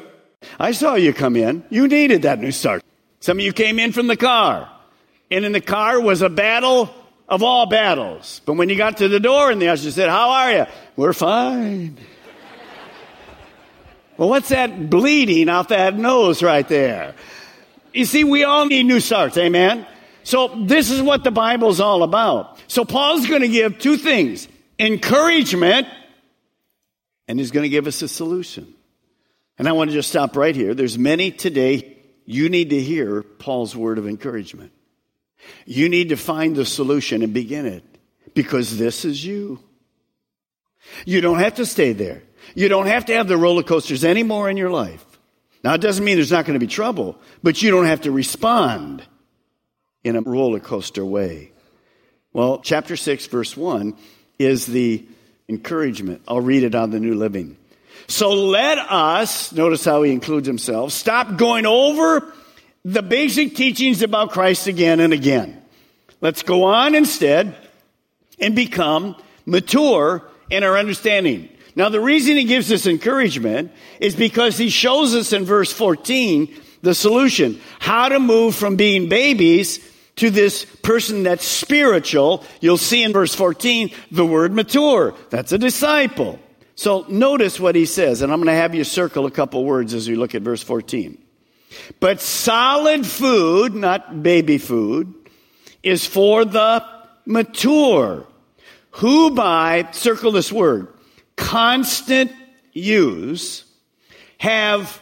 I 0.59 0.71
saw 0.71 0.95
you 0.95 1.13
come 1.13 1.35
in. 1.35 1.63
You 1.69 1.87
needed 1.87 2.23
that 2.23 2.39
new 2.39 2.51
start. 2.51 2.83
Some 3.19 3.37
of 3.39 3.45
you 3.45 3.53
came 3.53 3.79
in 3.79 3.91
from 3.91 4.07
the 4.07 4.17
car. 4.17 4.69
And 5.29 5.45
in 5.45 5.51
the 5.51 5.61
car 5.61 5.99
was 5.99 6.21
a 6.21 6.29
battle 6.29 6.93
of 7.27 7.43
all 7.43 7.65
battles. 7.65 8.41
But 8.45 8.53
when 8.53 8.69
you 8.69 8.75
got 8.75 8.97
to 8.97 9.07
the 9.07 9.19
door 9.19 9.51
and 9.51 9.61
the 9.61 9.69
usher 9.69 9.91
said, 9.91 10.09
How 10.09 10.29
are 10.29 10.51
you? 10.51 10.65
We're 10.95 11.13
fine. 11.13 11.97
well, 14.17 14.29
what's 14.29 14.49
that 14.49 14.89
bleeding 14.89 15.49
out 15.49 15.69
that 15.69 15.95
nose 15.95 16.41
right 16.41 16.67
there? 16.67 17.13
You 17.93 18.05
see, 18.05 18.23
we 18.23 18.43
all 18.43 18.65
need 18.65 18.83
new 18.83 18.99
starts, 18.99 19.37
amen? 19.37 19.85
So 20.23 20.49
this 20.65 20.91
is 20.91 21.01
what 21.01 21.23
the 21.23 21.31
Bible's 21.31 21.79
all 21.79 22.03
about. 22.03 22.59
So 22.67 22.85
Paul's 22.85 23.27
going 23.27 23.41
to 23.41 23.47
give 23.47 23.79
two 23.79 23.97
things 23.97 24.47
encouragement, 24.79 25.87
and 27.27 27.39
he's 27.39 27.51
going 27.51 27.63
to 27.63 27.69
give 27.69 27.87
us 27.87 28.01
a 28.01 28.07
solution. 28.07 28.73
And 29.57 29.67
I 29.67 29.71
want 29.71 29.89
to 29.89 29.93
just 29.93 30.09
stop 30.09 30.35
right 30.35 30.55
here. 30.55 30.73
There's 30.73 30.97
many 30.97 31.31
today, 31.31 31.97
you 32.25 32.49
need 32.49 32.69
to 32.71 32.81
hear 32.81 33.23
Paul's 33.23 33.75
word 33.75 33.97
of 33.97 34.07
encouragement. 34.07 34.71
You 35.65 35.89
need 35.89 36.09
to 36.09 36.17
find 36.17 36.55
the 36.55 36.65
solution 36.65 37.23
and 37.23 37.33
begin 37.33 37.65
it 37.65 37.83
because 38.33 38.77
this 38.77 39.05
is 39.05 39.23
you. 39.23 39.59
You 41.05 41.21
don't 41.21 41.39
have 41.39 41.55
to 41.55 41.65
stay 41.65 41.93
there. 41.93 42.23
You 42.55 42.69
don't 42.69 42.87
have 42.87 43.05
to 43.05 43.13
have 43.15 43.27
the 43.27 43.37
roller 43.37 43.63
coasters 43.63 44.03
anymore 44.03 44.49
in 44.49 44.57
your 44.57 44.69
life. 44.69 45.03
Now, 45.63 45.73
it 45.73 45.81
doesn't 45.81 46.05
mean 46.05 46.15
there's 46.15 46.31
not 46.31 46.45
going 46.45 46.57
to 46.57 46.65
be 46.65 46.71
trouble, 46.71 47.19
but 47.43 47.61
you 47.61 47.71
don't 47.71 47.87
have 47.87 48.01
to 48.01 48.11
respond 48.11 49.03
in 50.03 50.15
a 50.15 50.21
roller 50.21 50.59
coaster 50.59 51.03
way. 51.03 51.51
Well, 52.31 52.59
chapter 52.59 52.95
6, 52.95 53.25
verse 53.27 53.57
1 53.57 53.95
is 54.39 54.65
the 54.65 55.05
encouragement. 55.49 56.21
I'll 56.27 56.41
read 56.41 56.63
it 56.63 56.75
on 56.75 56.91
the 56.91 56.99
New 56.99 57.15
Living. 57.15 57.57
So 58.07 58.33
let 58.33 58.77
us, 58.77 59.51
notice 59.51 59.83
how 59.83 60.03
he 60.03 60.11
includes 60.11 60.47
himself, 60.47 60.91
stop 60.91 61.37
going 61.37 61.65
over 61.65 62.33
the 62.85 63.01
basic 63.01 63.55
teachings 63.55 64.01
about 64.01 64.31
Christ 64.31 64.67
again 64.67 64.99
and 64.99 65.11
again. 65.11 65.61
Let's 66.21 66.43
go 66.43 66.63
on 66.63 66.95
instead 66.95 67.55
and 68.39 68.55
become 68.55 69.15
mature 69.45 70.23
in 70.49 70.63
our 70.63 70.77
understanding. 70.77 71.49
Now, 71.75 71.89
the 71.89 71.99
reason 71.99 72.37
he 72.37 72.45
gives 72.45 72.71
us 72.71 72.87
encouragement 72.87 73.71
is 73.99 74.15
because 74.15 74.57
he 74.57 74.69
shows 74.69 75.13
us 75.15 75.33
in 75.33 75.45
verse 75.45 75.71
14 75.71 76.61
the 76.81 76.95
solution. 76.95 77.59
How 77.79 78.09
to 78.09 78.19
move 78.19 78.55
from 78.55 78.77
being 78.77 79.09
babies 79.09 79.79
to 80.15 80.29
this 80.29 80.65
person 80.81 81.23
that's 81.23 81.45
spiritual. 81.45 82.43
You'll 82.61 82.77
see 82.77 83.03
in 83.03 83.13
verse 83.13 83.35
14 83.35 83.91
the 84.11 84.25
word 84.25 84.53
mature. 84.53 85.13
That's 85.29 85.51
a 85.51 85.57
disciple. 85.57 86.39
So 86.77 87.05
notice 87.09 87.59
what 87.59 87.73
he 87.73 87.85
says, 87.85 88.21
and 88.21 88.31
I'm 88.31 88.37
going 88.37 88.53
to 88.53 88.53
have 88.53 88.75
you 88.75 88.83
circle 88.83 89.25
a 89.25 89.31
couple 89.31 89.65
words 89.65 89.95
as 89.95 90.07
we 90.07 90.15
look 90.15 90.35
at 90.35 90.43
verse 90.43 90.61
14. 90.61 91.17
But 91.99 92.21
solid 92.21 93.05
food, 93.05 93.73
not 93.73 94.21
baby 94.21 94.59
food, 94.59 95.11
is 95.81 96.05
for 96.05 96.45
the 96.45 96.85
mature, 97.25 98.27
who 98.91 99.31
by, 99.31 99.89
circle 99.91 100.31
this 100.31 100.51
word, 100.51 100.87
constant 101.35 102.31
use 102.73 103.65
have 104.37 105.01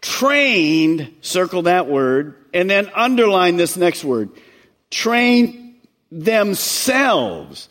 trained, 0.00 1.12
circle 1.20 1.62
that 1.62 1.86
word, 1.86 2.34
and 2.54 2.70
then 2.70 2.90
underline 2.94 3.58
this 3.58 3.76
next 3.76 4.04
word, 4.04 4.30
train 4.90 5.76
themselves 6.10 7.68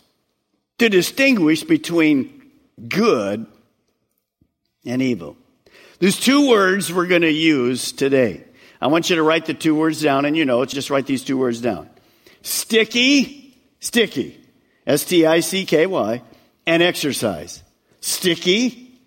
to 0.77 0.87
distinguish 0.87 1.63
between 1.63 2.38
good 2.87 3.45
and 4.85 5.01
evil. 5.01 5.35
There's 5.99 6.19
two 6.19 6.49
words 6.49 6.93
we're 6.93 7.07
going 7.07 7.23
to 7.23 7.31
use 7.31 7.91
today. 7.91 8.45
I 8.81 8.87
want 8.87 9.09
you 9.09 9.17
to 9.17 9.23
write 9.23 9.45
the 9.45 9.53
two 9.53 9.75
words 9.75 10.01
down 10.01 10.25
and 10.25 10.37
you 10.37 10.45
know, 10.45 10.63
just 10.65 10.89
write 10.89 11.05
these 11.05 11.23
two 11.23 11.37
words 11.37 11.59
down. 11.59 11.89
Sticky, 12.41 13.57
sticky, 13.79 14.39
S-T-I-C-K-Y, 14.87 16.21
and 16.65 16.83
exercise. 16.83 17.63
Sticky 17.99 19.01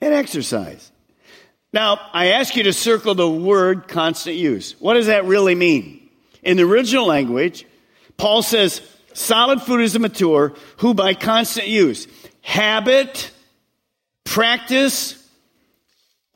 and 0.00 0.14
exercise. 0.14 0.90
Now, 1.72 2.00
I 2.12 2.28
ask 2.28 2.56
you 2.56 2.62
to 2.62 2.72
circle 2.72 3.14
the 3.14 3.28
word 3.28 3.88
constant 3.88 4.36
use. 4.36 4.74
What 4.78 4.94
does 4.94 5.06
that 5.06 5.26
really 5.26 5.54
mean? 5.54 6.08
In 6.42 6.56
the 6.56 6.62
original 6.62 7.06
language, 7.06 7.66
Paul 8.16 8.42
says, 8.42 8.80
solid 9.12 9.60
food 9.60 9.82
is 9.82 9.94
a 9.94 9.98
mature 9.98 10.54
who 10.78 10.94
by 10.94 11.12
constant 11.12 11.68
use, 11.68 12.06
habit, 12.46 13.32
practice, 14.24 15.28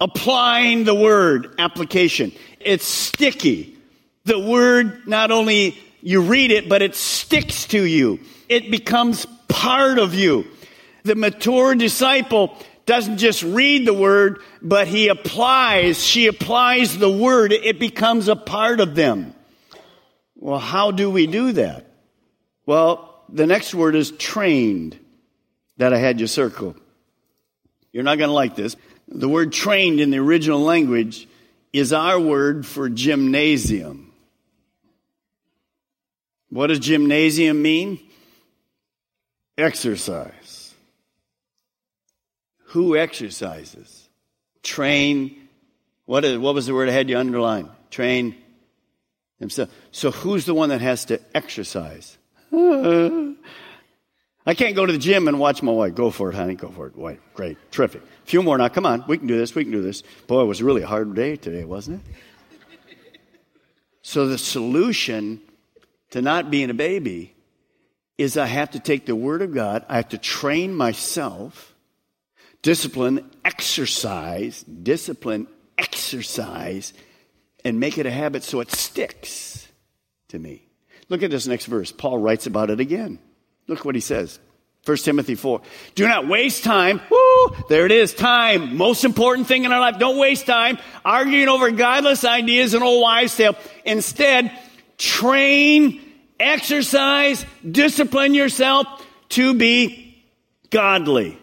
applying 0.01 0.83
the 0.83 0.95
word, 0.95 1.55
application. 1.57 2.33
It's 2.59 2.85
sticky. 2.85 3.77
The 4.25 4.41
word, 4.41 5.07
not 5.07 5.31
only 5.31 5.79
you 6.03 6.23
read 6.23 6.51
it, 6.51 6.69
but 6.69 6.83
it 6.83 6.97
sticks 6.97 7.65
to 7.69 7.85
you. 7.85 8.19
It 8.49 8.73
becomes 8.73 9.25
part 9.47 10.01
of 10.01 10.13
you. 10.13 10.47
The 11.05 11.15
mature 11.15 11.77
disciple 11.77 12.59
doesn't 12.87 13.19
just 13.19 13.45
read 13.45 13.87
the 13.87 13.95
word, 13.95 14.43
but 14.61 14.89
he 14.89 15.07
applies, 15.07 16.05
she 16.05 16.27
applies 16.27 16.99
the 16.99 17.11
word. 17.11 17.53
It 17.53 17.79
becomes 17.79 18.27
a 18.27 18.35
part 18.35 18.81
of 18.81 18.97
them. 18.97 19.33
Well, 20.35 20.59
how 20.59 20.91
do 20.91 21.09
we 21.09 21.29
do 21.29 21.53
that? 21.53 21.87
Well, 22.67 23.23
the 23.29 23.47
next 23.47 23.75
word 23.75 23.95
is 23.95 24.11
trained 24.11 24.99
that 25.81 25.95
I 25.95 25.97
had 25.97 26.21
you 26.21 26.27
circle. 26.27 26.77
You're 27.91 28.05
not 28.05 28.19
going 28.19 28.29
to 28.29 28.35
like 28.35 28.55
this. 28.55 28.77
The 29.09 29.31
word 29.31 29.51
trained 29.51 29.99
in 29.99 30.11
the 30.11 30.19
original 30.19 30.61
language 30.61 31.27
is 31.73 31.95
our 31.95 32.21
word 32.21 32.67
for 32.67 32.91
gymnasium. 32.91 34.13
What 36.51 36.67
does 36.67 36.81
gymnasium 36.81 37.63
mean? 37.63 37.99
Exercise. 39.57 40.75
Who 42.65 42.95
exercises? 42.95 44.11
Train. 44.63 45.49
What, 46.05 46.27
is, 46.27 46.37
what 46.37 46.55
was 46.55 46.67
the 46.67 46.75
word 46.75 46.91
I 46.91 46.93
had 46.93 47.09
you 47.09 47.17
underline? 47.17 47.71
Train 47.91 48.37
himself. 49.39 49.71
So 49.93 50.11
who's 50.11 50.45
the 50.45 50.53
one 50.53 50.69
that 50.69 50.83
has 50.83 51.07
to 51.07 51.23
exercise? 51.35 52.19
I 54.47 54.55
can't 54.55 54.75
go 54.75 54.87
to 54.87 54.93
the 54.93 54.99
gym 54.99 55.29
and 55.29 55.39
watch 55.39 55.63
my 55.63 55.73
wife. 55.73 55.95
Go 55.95 56.11
for 56.11 56.31
it, 56.31 56.35
honey. 56.35 56.55
Go 56.55 56.71
for 56.71 56.87
it. 56.87 56.97
Wife. 56.97 57.19
Great. 57.35 57.59
Terrific. 57.71 58.03
A 58.03 58.27
few 58.27 58.43
more 58.43 58.57
now. 58.57 58.69
Come 58.69 58.87
on. 58.87 59.05
We 59.07 59.19
can 59.19 59.27
do 59.27 59.37
this. 59.37 59.55
We 59.55 59.65
can 59.65 59.73
do 59.73 59.83
this. 59.83 60.03
Boy, 60.27 60.43
it 60.43 60.47
was 60.47 60.63
really 60.63 60.83
a 60.83 60.87
hard 60.87 61.15
day 61.15 61.37
today, 61.37 61.65
wasn't 61.65 62.01
it? 62.01 62.15
So 64.03 64.27
the 64.27 64.39
solution 64.39 65.41
to 66.11 66.23
not 66.23 66.51
being 66.51 66.71
a 66.71 66.75
baby 66.75 67.35
is 68.19 68.37
I 68.37 68.47
have 68.47 68.73
to 68.73 68.81
take 68.81 69.07
the 69.07 69.17
Word 69.17 69.41
of 69.43 69.55
God, 69.55 69.85
I 69.89 69.97
have 69.97 70.11
to 70.11 70.19
train 70.19 70.75
myself, 70.75 71.75
discipline, 72.61 73.31
exercise, 73.45 74.63
discipline, 74.63 75.47
exercise, 75.79 76.93
and 77.65 77.81
make 77.81 77.99
it 77.99 78.07
a 78.07 78.11
habit 78.11 78.43
so 78.43 78.61
it 78.61 78.71
sticks 78.71 79.69
to 80.29 80.39
me. 80.39 80.67
Look 81.09 81.23
at 81.23 81.31
this 81.31 81.47
next 81.47 81.67
verse. 81.67 81.93
Paul 81.93 82.19
writes 82.19 82.47
about 82.47 82.71
it 82.71 82.81
again. 82.81 83.19
Look 83.67 83.85
what 83.85 83.95
he 83.95 84.01
says. 84.01 84.39
1 84.87 84.97
Timothy 84.99 85.35
4. 85.35 85.61
Do 85.95 86.09
not 86.09 86.27
waste 86.27 86.65
time. 86.65 87.01
Woo! 87.11 87.57
There 87.69 87.85
it 87.85 87.93
is. 87.93 88.15
Time. 88.15 88.77
Most 88.77 89.05
important 89.05 89.47
thing 89.47 89.65
in 89.65 89.73
our 89.73 89.81
life. 89.81 89.99
Don't 89.99 90.19
waste 90.19 90.47
time 90.47 90.79
arguing 91.05 91.49
over 91.49 91.71
godless 91.71 92.25
ideas 92.25 92.73
and 92.73 92.83
old 92.83 93.03
wives' 93.03 93.37
tale. 93.37 93.57
Instead, 93.85 94.51
train, 94.97 96.01
exercise, 96.39 97.45
discipline 97.71 98.33
yourself 98.33 98.87
to 99.31 99.55
be 99.55 100.25
godly. 100.71 101.39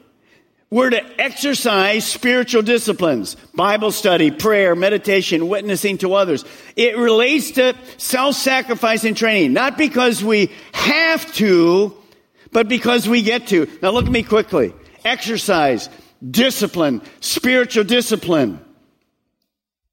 We're 0.69 0.89
to 0.89 1.21
exercise 1.21 2.06
spiritual 2.06 2.62
disciplines, 2.62 3.36
Bible 3.56 3.91
study, 3.91 4.32
prayer, 4.32 4.75
meditation, 4.75 5.47
witnessing 5.47 5.99
to 5.99 6.15
others. 6.15 6.43
It 6.75 6.97
relates 6.97 7.51
to 7.51 7.73
self-sacrifice 7.97 9.06
and 9.06 9.15
training, 9.15 9.53
not 9.53 9.77
because 9.77 10.21
we 10.21 10.51
have 10.73 11.32
to, 11.36 11.95
but 12.58 12.67
because 12.67 13.08
we 13.08 13.22
get 13.22 13.46
to. 13.46 13.67
Now 13.84 13.91
look 13.91 14.08
at 14.08 14.12
me 14.12 14.24
quickly. 14.24 14.74
Exercise, 15.06 15.91
discipline, 16.28 17.04
spiritual 17.20 17.84
discipline. 17.84 18.60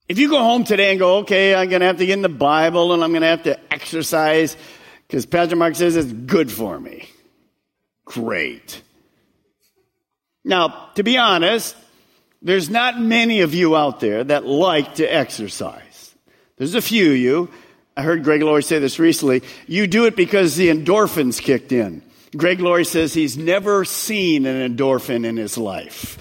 If 0.09 0.19
you 0.19 0.31
go 0.31 0.39
home 0.39 0.65
today 0.65 0.89
and 0.89 0.99
go, 0.99 1.19
okay, 1.19 1.55
I'm 1.55 1.69
going 1.69 1.81
to 1.81 1.87
have 1.87 1.99
to 1.99 2.07
get 2.07 2.15
in 2.15 2.23
the 2.23 2.31
Bible 2.31 2.95
and 2.95 3.05
I'm 3.05 3.11
going 3.11 3.21
to 3.21 3.29
have 3.29 3.43
to 3.43 3.61
exercise 3.71 4.57
because 5.07 5.27
Pastor 5.27 5.57
Mark 5.57 5.75
says 5.75 5.95
it's 5.95 6.11
good 6.11 6.51
for 6.51 6.81
me. 6.81 7.07
Great. 8.07 8.81
Now, 10.43 10.89
to 10.95 11.03
be 11.03 11.19
honest, 11.19 11.77
there's 12.41 12.71
not 12.71 12.99
many 12.99 13.43
of 13.43 13.53
you 13.53 13.77
out 13.77 14.01
there 14.01 14.25
that 14.25 14.47
like 14.47 14.95
to 14.95 15.05
exercise. 15.05 16.15
There's 16.57 16.75
a 16.75 16.81
few 16.81 17.11
of 17.11 17.19
you. 17.19 17.51
I 17.95 18.01
heard 18.01 18.25
Greg 18.25 18.41
Laurie 18.41 18.63
say 18.63 18.79
this 18.79 18.99
recently. 18.99 19.43
You 19.67 19.87
do 19.87 20.07
it 20.07 20.17
because 20.17 20.57
the 20.57 20.71
endorphins 20.71 21.43
kicked 21.43 21.71
in. 21.71 22.01
Greg 22.37 22.61
Laurie 22.61 22.85
says 22.85 23.15
he's 23.15 23.37
never 23.37 23.85
seen 23.85 24.47
an 24.47 24.77
endorphin 24.77 25.25
in 25.25 25.37
his 25.37 25.57
life. 25.57 26.19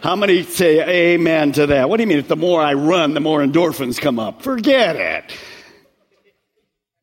How 0.00 0.14
many 0.14 0.44
say 0.44 1.14
amen 1.14 1.52
to 1.52 1.66
that? 1.66 1.88
What 1.88 1.96
do 1.96 2.04
you 2.04 2.06
mean? 2.06 2.18
If 2.18 2.28
the 2.28 2.36
more 2.36 2.60
I 2.60 2.74
run, 2.74 3.14
the 3.14 3.20
more 3.20 3.40
endorphins 3.40 4.00
come 4.00 4.18
up. 4.18 4.42
Forget 4.42 4.96
it. 4.96 5.36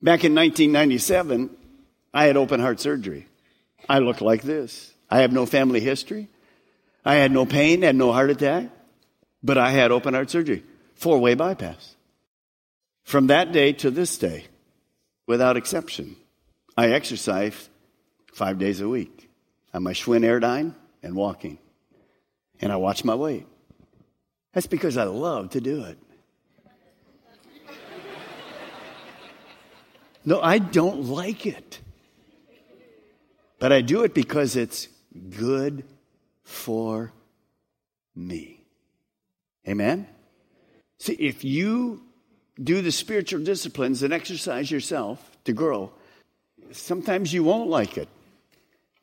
Back 0.02 0.24
in 0.24 0.36
1997, 0.36 1.50
I 2.14 2.26
had 2.26 2.38
open 2.38 2.60
heart 2.60 2.80
surgery. 2.80 3.28
I 3.90 4.00
looked 4.00 4.22
like 4.22 4.42
this. 4.42 4.94
I 5.10 5.20
have 5.20 5.34
no 5.34 5.46
family 5.46 5.80
history. 5.80 6.30
I 7.04 7.16
had 7.16 7.32
no 7.32 7.46
pain, 7.46 7.82
had 7.82 7.96
no 7.96 8.14
heart 8.14 8.30
attack, 8.30 8.70
but 9.42 9.58
I 9.58 9.72
had 9.72 9.92
open 9.92 10.14
heart 10.14 10.30
surgery, 10.30 10.64
four 10.96 11.20
way 11.20 11.34
bypass. 11.34 11.96
From 13.04 13.28
that 13.28 13.52
day 13.52 13.74
to 13.74 13.92
this 13.92 14.18
day, 14.18 14.46
without 15.28 15.58
exception, 15.58 16.16
I 16.78 16.92
exercise 16.92 17.70
five 18.34 18.60
days 18.60 18.82
a 18.82 18.88
week 18.88 19.30
on 19.74 19.84
my 19.84 19.94
Schwinn 19.94 20.24
Airdyne 20.24 20.74
and 21.02 21.16
walking. 21.16 21.58
And 22.60 22.72
I 22.72 22.76
watch 22.76 23.04
my 23.04 23.16
weight. 23.16 23.46
That's 24.54 24.68
because 24.68 24.98
I 24.98 25.04
love 25.06 25.52
to 25.52 25.62
do 25.62 25.84
it. 25.86 25.98
No, 30.26 30.40
I 30.42 30.58
don't 30.58 31.06
like 31.06 31.46
it. 31.46 31.80
But 33.60 33.72
I 33.72 33.82
do 33.82 34.04
it 34.04 34.14
because 34.14 34.56
it's 34.56 34.88
good 35.30 35.84
for 36.44 37.12
me. 38.16 38.62
Amen? 39.68 40.08
See, 41.00 41.14
if 41.14 41.44
you 41.44 42.04
do 42.62 42.82
the 42.82 42.92
spiritual 42.92 43.44
disciplines 43.44 44.04
and 44.04 44.14
exercise 44.14 44.70
yourself 44.70 45.38
to 45.46 45.54
grow, 45.54 45.92
sometimes 46.72 47.34
you 47.34 47.44
won't 47.44 47.70
like 47.70 47.98
it, 47.98 48.08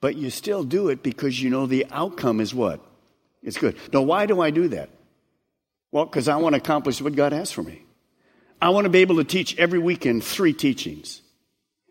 but 0.01 0.17
you 0.17 0.31
still 0.31 0.65
do 0.65 0.89
it 0.89 1.03
because 1.03 1.41
you 1.43 1.51
know 1.51 1.67
the 1.67 1.87
outcome 1.91 2.41
is 2.41 2.55
what? 2.55 2.81
It's 3.43 3.59
good. 3.59 3.77
Now, 3.93 4.03
why 4.03 4.27
do 4.27 4.41
I 4.41 4.51
do 4.51 4.69
that? 4.69 4.91
Well, 5.93 6.07
because 6.07 6.29
I 6.29 6.37
want 6.37 6.55
to 6.55 6.61
accomplish 6.61 7.01
what 7.01 7.17
God 7.17 7.33
has 7.33 7.51
for 7.51 7.63
me. 7.63 7.83
I 8.63 8.71
want 8.71 8.85
to 8.85 8.91
be 8.91 9.01
able 9.01 9.17
to 9.17 9.25
teach 9.25 9.57
every 9.59 9.79
weekend 9.79 10.23
three 10.23 10.53
teachings. 10.53 11.23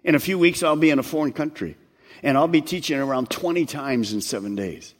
In 0.03 0.15
a 0.15 0.19
few 0.19 0.37
weeks, 0.37 0.63
I'll 0.63 0.75
be 0.75 0.91
in 0.91 0.99
a 0.99 1.03
foreign 1.03 1.33
country, 1.33 1.75
and 2.23 2.37
I'll 2.37 2.47
be 2.47 2.61
teaching 2.61 2.99
around 2.99 3.29
20 3.29 3.65
times 3.65 4.13
in 4.13 4.21
seven 4.21 4.55
days. 4.55 4.93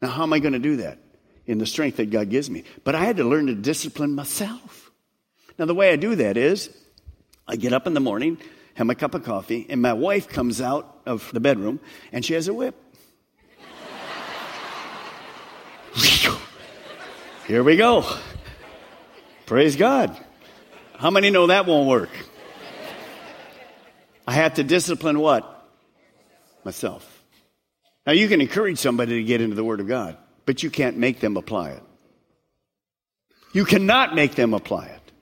Now, 0.00 0.08
how 0.08 0.22
am 0.24 0.32
I 0.32 0.38
going 0.38 0.54
to 0.54 0.58
do 0.58 0.76
that? 0.76 0.98
In 1.46 1.58
the 1.58 1.66
strength 1.66 1.98
that 1.98 2.10
God 2.10 2.28
gives 2.28 2.50
me. 2.50 2.64
But 2.82 2.96
I 2.96 3.04
had 3.04 3.18
to 3.18 3.24
learn 3.24 3.46
to 3.46 3.54
discipline 3.54 4.14
myself. 4.14 4.90
Now, 5.58 5.66
the 5.66 5.74
way 5.74 5.92
I 5.92 5.96
do 5.96 6.16
that 6.16 6.36
is 6.36 6.70
I 7.46 7.56
get 7.56 7.72
up 7.72 7.86
in 7.86 7.94
the 7.94 8.00
morning, 8.00 8.38
have 8.76 8.86
my 8.86 8.94
cup 8.94 9.14
of 9.14 9.24
coffee, 9.24 9.66
and 9.68 9.82
my 9.82 9.94
wife 9.94 10.28
comes 10.28 10.60
out 10.60 11.00
of 11.06 11.30
the 11.32 11.40
bedroom 11.40 11.80
and 12.12 12.24
she 12.24 12.34
has 12.34 12.46
a 12.46 12.54
whip. 12.54 12.74
Here 17.46 17.62
we 17.62 17.76
go. 17.76 18.04
Praise 19.46 19.76
God. 19.76 20.14
How 20.96 21.10
many 21.10 21.30
know 21.30 21.46
that 21.46 21.66
won't 21.66 21.88
work? 21.88 22.10
I 24.26 24.32
have 24.32 24.54
to 24.54 24.64
discipline 24.64 25.20
what? 25.20 25.68
Myself. 26.64 27.24
Now, 28.06 28.12
you 28.12 28.28
can 28.28 28.42
encourage 28.42 28.78
somebody 28.78 29.16
to 29.16 29.24
get 29.24 29.40
into 29.40 29.56
the 29.56 29.64
Word 29.64 29.80
of 29.80 29.88
God, 29.88 30.18
but 30.44 30.62
you 30.62 30.70
can't 30.70 30.98
make 30.98 31.20
them 31.20 31.36
apply 31.38 31.70
it. 31.70 31.82
You 33.52 33.64
cannot 33.64 34.14
make 34.14 34.34
them 34.34 34.52
apply 34.52 34.86
it. 34.86 35.12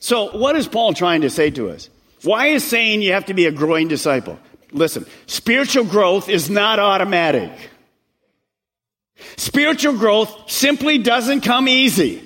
So, 0.00 0.36
what 0.36 0.56
is 0.56 0.66
Paul 0.66 0.92
trying 0.92 1.20
to 1.20 1.30
say 1.30 1.50
to 1.50 1.70
us? 1.70 1.88
Why 2.22 2.48
is 2.48 2.64
saying 2.64 3.02
you 3.02 3.12
have 3.12 3.26
to 3.26 3.34
be 3.34 3.46
a 3.46 3.52
growing 3.52 3.88
disciple? 3.88 4.38
Listen, 4.72 5.06
spiritual 5.26 5.84
growth 5.84 6.28
is 6.28 6.50
not 6.50 6.78
automatic. 6.78 7.52
Spiritual 9.36 9.94
growth 9.94 10.50
simply 10.50 10.98
doesn't 10.98 11.40
come 11.40 11.68
easy. 11.68 12.24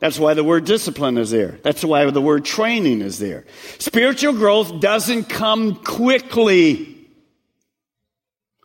That's 0.00 0.18
why 0.18 0.34
the 0.34 0.44
word 0.44 0.64
discipline 0.64 1.16
is 1.16 1.30
there. 1.30 1.58
That's 1.62 1.84
why 1.84 2.10
the 2.10 2.20
word 2.20 2.44
training 2.44 3.00
is 3.00 3.18
there. 3.18 3.44
Spiritual 3.78 4.34
growth 4.34 4.80
doesn't 4.80 5.30
come 5.30 5.76
quickly. 5.76 6.90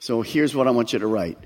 So 0.01 0.21
here's 0.21 0.55
what 0.55 0.67
I 0.67 0.71
want 0.71 0.91
you 0.93 0.99
to 0.99 1.07
write. 1.07 1.37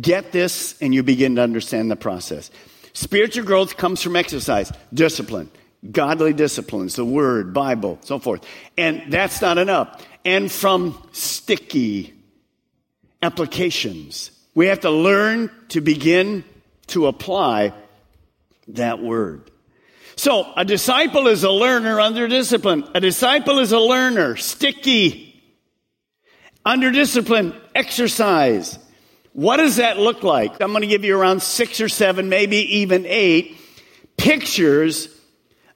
Get 0.00 0.32
this 0.32 0.80
and 0.80 0.94
you 0.94 1.02
begin 1.02 1.36
to 1.36 1.42
understand 1.42 1.90
the 1.90 1.96
process. 1.96 2.50
Spiritual 2.92 3.44
growth 3.44 3.76
comes 3.76 4.02
from 4.02 4.16
exercise, 4.16 4.72
discipline, 4.92 5.50
godly 5.90 6.32
disciplines, 6.32 6.96
the 6.96 7.04
word, 7.04 7.52
Bible, 7.52 7.98
so 8.02 8.18
forth. 8.18 8.44
And 8.76 9.12
that's 9.12 9.40
not 9.40 9.58
enough. 9.58 10.04
And 10.24 10.50
from 10.50 11.00
sticky 11.12 12.14
applications. 13.22 14.30
We 14.54 14.66
have 14.66 14.80
to 14.80 14.90
learn 14.90 15.50
to 15.70 15.80
begin 15.80 16.44
to 16.88 17.06
apply 17.06 17.72
that 18.68 19.02
word. 19.02 19.50
So, 20.16 20.52
a 20.56 20.64
disciple 20.64 21.26
is 21.26 21.42
a 21.42 21.50
learner 21.50 22.00
under 22.00 22.28
discipline. 22.28 22.86
A 22.94 23.00
disciple 23.00 23.58
is 23.58 23.72
a 23.72 23.80
learner, 23.80 24.36
sticky. 24.36 25.42
Under 26.64 26.92
discipline, 26.92 27.52
exercise. 27.74 28.78
What 29.32 29.56
does 29.56 29.76
that 29.76 29.98
look 29.98 30.22
like? 30.22 30.62
I'm 30.62 30.70
going 30.70 30.82
to 30.82 30.86
give 30.86 31.04
you 31.04 31.18
around 31.18 31.42
six 31.42 31.80
or 31.80 31.88
seven, 31.88 32.28
maybe 32.28 32.78
even 32.78 33.04
eight 33.06 33.56
pictures 34.16 35.08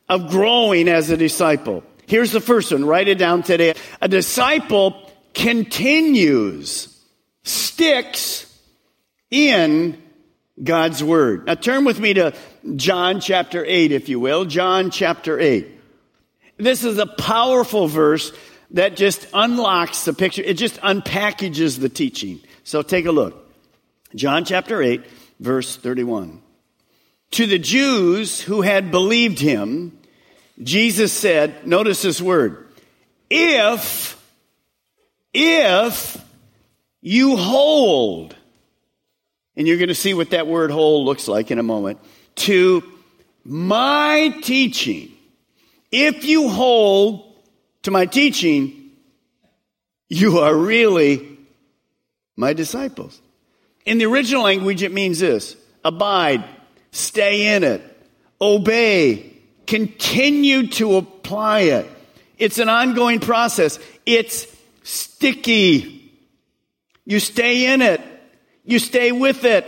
of 0.08 0.30
growing 0.30 0.88
as 0.88 1.10
a 1.10 1.16
disciple. 1.16 1.84
Here's 2.06 2.32
the 2.32 2.40
first 2.40 2.72
one. 2.72 2.84
Write 2.84 3.08
it 3.08 3.18
down 3.18 3.42
today. 3.42 3.74
A 4.00 4.08
disciple 4.08 5.10
continues, 5.34 6.96
sticks 7.44 8.46
in 9.30 10.02
God's 10.62 11.04
Word. 11.04 11.46
Now 11.46 11.54
turn 11.54 11.84
with 11.84 12.00
me 12.00 12.14
to 12.14 12.34
John 12.76 13.20
chapter 13.20 13.64
8, 13.64 13.92
if 13.92 14.08
you 14.08 14.18
will. 14.18 14.44
John 14.44 14.90
chapter 14.90 15.38
8. 15.38 15.68
This 16.56 16.82
is 16.82 16.98
a 16.98 17.06
powerful 17.06 17.86
verse 17.86 18.32
that 18.72 18.96
just 18.96 19.26
unlocks 19.32 20.04
the 20.04 20.12
picture. 20.12 20.42
It 20.42 20.54
just 20.54 20.78
unpackages 20.82 21.78
the 21.78 21.88
teaching. 21.88 22.40
So 22.64 22.82
take 22.82 23.06
a 23.06 23.12
look. 23.12 23.46
John 24.14 24.44
chapter 24.44 24.82
8, 24.82 25.04
verse 25.38 25.76
31. 25.76 26.42
To 27.32 27.46
the 27.46 27.58
Jews 27.58 28.40
who 28.40 28.62
had 28.62 28.90
believed 28.90 29.38
him, 29.38 29.97
Jesus 30.62 31.12
said, 31.12 31.66
notice 31.66 32.02
this 32.02 32.20
word, 32.20 32.66
if, 33.30 34.20
if 35.32 36.22
you 37.00 37.36
hold, 37.36 38.34
and 39.56 39.68
you're 39.68 39.76
going 39.76 39.88
to 39.88 39.94
see 39.94 40.14
what 40.14 40.30
that 40.30 40.46
word 40.46 40.70
hold 40.70 41.06
looks 41.06 41.28
like 41.28 41.50
in 41.50 41.58
a 41.58 41.62
moment, 41.62 42.00
to 42.36 42.82
my 43.44 44.34
teaching, 44.42 45.10
if 45.92 46.24
you 46.24 46.48
hold 46.48 47.34
to 47.82 47.90
my 47.90 48.06
teaching, 48.06 48.90
you 50.08 50.38
are 50.38 50.54
really 50.54 51.38
my 52.36 52.52
disciples. 52.52 53.20
In 53.84 53.98
the 53.98 54.06
original 54.06 54.42
language, 54.42 54.82
it 54.82 54.92
means 54.92 55.20
this 55.20 55.56
abide, 55.84 56.44
stay 56.90 57.54
in 57.54 57.64
it, 57.64 57.82
obey, 58.40 59.27
continue 59.68 60.66
to 60.66 60.96
apply 60.96 61.60
it. 61.60 61.86
It's 62.38 62.58
an 62.58 62.68
ongoing 62.68 63.20
process. 63.20 63.78
It's 64.06 64.46
sticky. 64.82 66.10
You 67.04 67.20
stay 67.20 67.72
in 67.72 67.82
it. 67.82 68.00
You 68.64 68.78
stay 68.78 69.12
with 69.12 69.44
it. 69.44 69.66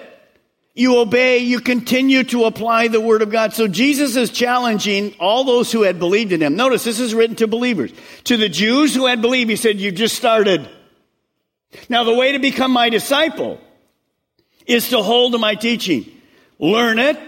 You 0.74 0.98
obey. 0.98 1.38
You 1.38 1.60
continue 1.60 2.24
to 2.24 2.44
apply 2.44 2.88
the 2.88 3.00
word 3.00 3.20
of 3.20 3.30
God. 3.30 3.52
So 3.52 3.68
Jesus 3.68 4.16
is 4.16 4.30
challenging 4.30 5.14
all 5.20 5.44
those 5.44 5.70
who 5.70 5.82
had 5.82 5.98
believed 5.98 6.32
in 6.32 6.40
him. 6.40 6.56
Notice 6.56 6.84
this 6.84 7.00
is 7.00 7.14
written 7.14 7.36
to 7.36 7.46
believers. 7.46 7.92
To 8.24 8.38
the 8.38 8.48
Jews 8.48 8.94
who 8.94 9.06
had 9.06 9.20
believed, 9.20 9.50
he 9.50 9.56
said, 9.56 9.78
you've 9.78 9.96
just 9.96 10.16
started. 10.16 10.66
Now 11.88 12.04
the 12.04 12.14
way 12.14 12.32
to 12.32 12.38
become 12.38 12.70
my 12.70 12.88
disciple 12.88 13.60
is 14.64 14.88
to 14.90 15.02
hold 15.02 15.32
to 15.32 15.38
my 15.38 15.56
teaching. 15.56 16.10
Learn 16.58 16.98
it, 16.98 17.18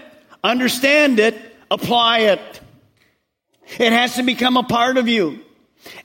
understand 0.43 1.19
it, 1.19 1.37
apply 1.69 2.19
it. 2.19 2.61
It 3.79 3.91
has 3.91 4.15
to 4.15 4.23
become 4.23 4.57
a 4.57 4.63
part 4.63 4.97
of 4.97 5.07
you. 5.07 5.39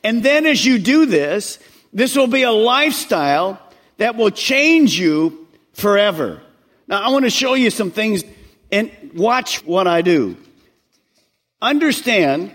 And 0.03 0.23
then 0.23 0.47
as 0.47 0.65
you 0.65 0.79
do 0.79 1.07
this, 1.07 1.59
this 1.93 2.17
will 2.17 2.27
be 2.27 2.43
a 2.43 2.53
lifestyle 2.53 3.61
that 3.97 4.17
will 4.17 4.31
change 4.31 4.99
you 4.99 5.47
forever. 5.73 6.41
Now 6.87 7.03
I 7.03 7.11
want 7.11 7.25
to 7.25 7.31
show 7.31 7.55
you 7.55 7.71
some 7.71 7.91
things 7.91 8.25
and 8.71 8.91
watch 9.15 9.65
what 9.65 9.87
I 9.87 10.03
do. 10.03 10.37
Understand 11.61 12.53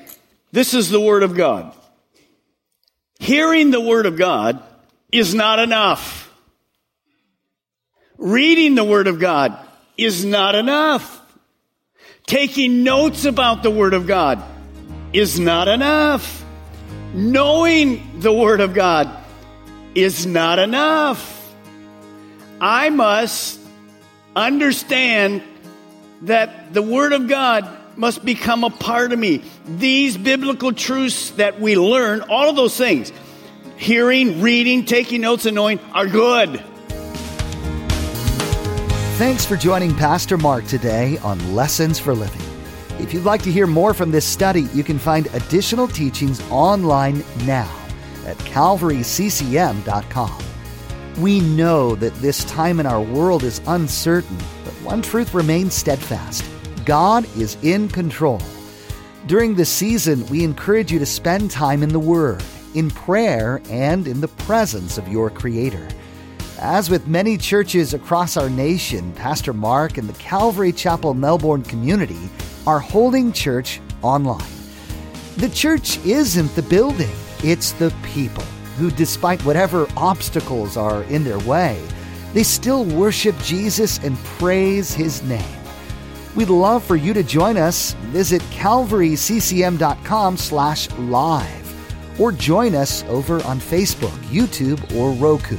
this 0.52 0.74
is 0.74 0.90
the 0.90 1.00
Word 1.00 1.24
of 1.24 1.36
God. 1.36 1.76
Hearing 3.20 3.72
the 3.72 3.82
Word 3.82 4.06
of 4.06 4.18
God 4.18 4.62
is 5.12 5.34
not 5.34 5.60
enough. 5.60 6.32
Reading 8.18 8.76
the 8.76 8.84
Word 8.84 9.08
of 9.08 9.20
God 9.20 9.58
is 9.98 10.24
not 10.24 10.56
enough. 10.56 11.20
Taking 12.26 12.84
notes 12.84 13.26
about 13.26 13.64
the 13.64 13.72
Word 13.72 13.94
of 13.94 14.08
God 14.08 14.44
is 15.14 15.40
not 15.40 15.68
enough. 15.68 16.44
Knowing 17.14 18.20
the 18.20 18.34
Word 18.34 18.60
of 18.60 18.74
God 18.74 19.10
is 19.96 20.26
not 20.26 20.60
enough. 20.60 21.30
I 22.60 22.90
must 22.90 23.60
understand 24.36 25.44
that 26.24 26.74
the 26.74 26.82
Word 26.82 27.14
of 27.14 27.28
God 27.28 27.70
must 27.96 28.26
become 28.26 28.64
a 28.64 28.72
part 28.72 29.14
of 29.14 29.20
me. 29.20 29.44
These 29.66 30.18
biblical 30.18 30.74
truths 30.74 31.30
that 31.32 31.60
we 31.62 31.78
learn, 31.78 32.22
all 32.22 32.50
of 32.50 32.56
those 32.56 32.76
things, 32.76 33.12
hearing, 33.78 34.42
reading, 34.42 34.86
taking 34.86 35.22
notes, 35.22 35.46
and 35.46 35.54
knowing, 35.54 35.80
are 35.94 36.08
good. 36.08 36.64
Thanks 39.18 39.46
for 39.46 39.56
joining 39.56 39.94
Pastor 39.94 40.38
Mark 40.38 40.66
today 40.66 41.20
on 41.20 41.54
Lessons 41.54 42.00
for 42.00 42.16
Living. 42.16 42.53
If 43.04 43.14
you'd 43.14 43.26
like 43.26 43.44
to 43.44 43.52
hear 43.52 43.68
more 43.68 43.94
from 43.94 44.12
this 44.12 44.26
study, 44.26 44.62
you 44.74 44.82
can 44.82 44.98
find 44.98 45.28
additional 45.34 45.90
teachings 45.90 46.42
online 46.50 47.22
now 47.40 47.70
at 48.26 48.38
calvaryccm.com. 48.38 50.44
We 51.18 51.42
know 51.42 51.96
that 51.96 52.16
this 52.16 52.46
time 52.46 52.80
in 52.80 52.86
our 52.86 53.02
world 53.02 53.44
is 53.44 53.60
uncertain, 53.68 54.38
but 54.64 54.72
one 54.84 55.02
truth 55.02 55.34
remains 55.34 55.74
steadfast 55.74 56.46
God 56.86 57.26
is 57.38 57.58
in 57.62 57.90
control. 57.90 58.42
During 59.28 59.56
this 59.56 59.70
season, 59.70 60.26
we 60.28 60.46
encourage 60.46 60.90
you 60.90 61.00
to 61.00 61.06
spend 61.06 61.52
time 61.52 61.84
in 61.84 61.90
the 61.90 62.00
Word, 62.00 62.42
in 62.74 62.90
prayer, 62.90 63.62
and 63.70 64.08
in 64.08 64.22
the 64.22 64.30
presence 64.30 64.98
of 64.98 65.10
your 65.10 65.30
Creator. 65.30 65.90
As 66.58 66.90
with 66.90 67.06
many 67.06 67.38
churches 67.38 67.94
across 67.94 68.38
our 68.38 68.50
nation, 68.50 69.12
Pastor 69.12 69.52
Mark 69.52 69.98
and 69.98 70.08
the 70.08 70.18
Calvary 70.20 70.72
Chapel 70.72 71.14
Melbourne 71.14 71.64
community 71.64 72.30
are 72.66 72.80
holding 72.80 73.32
church 73.32 73.82
online. 74.02 74.44
The 75.38 75.50
church 75.50 76.04
isn't 76.06 76.56
the 76.56 76.62
building, 76.62 77.16
it's 77.44 77.72
the 77.74 77.94
people 78.04 78.44
who, 78.78 78.92
despite 78.92 79.44
whatever 79.46 79.88
obstacles 79.98 80.78
are 80.78 81.04
in 81.04 81.24
their 81.24 81.40
way, 81.40 81.82
they 82.34 82.44
still 82.44 82.86
worship 82.86 83.38
Jesus 83.40 84.00
and 84.00 84.18
praise 84.18 84.94
his 84.94 85.22
name. 85.24 85.60
We'd 86.36 86.50
love 86.50 86.84
for 86.84 86.96
you 86.96 87.14
to 87.14 87.24
join 87.24 87.58
us. 87.58 87.94
Visit 88.12 88.42
calvaryccm.com 88.44 90.38
slash 90.38 90.90
live 90.98 92.20
or 92.20 92.32
join 92.32 92.76
us 92.76 93.04
over 93.06 93.44
on 93.44 93.60
Facebook, 93.60 94.18
YouTube, 94.30 94.96
or 94.96 95.12
Roku. 95.14 95.58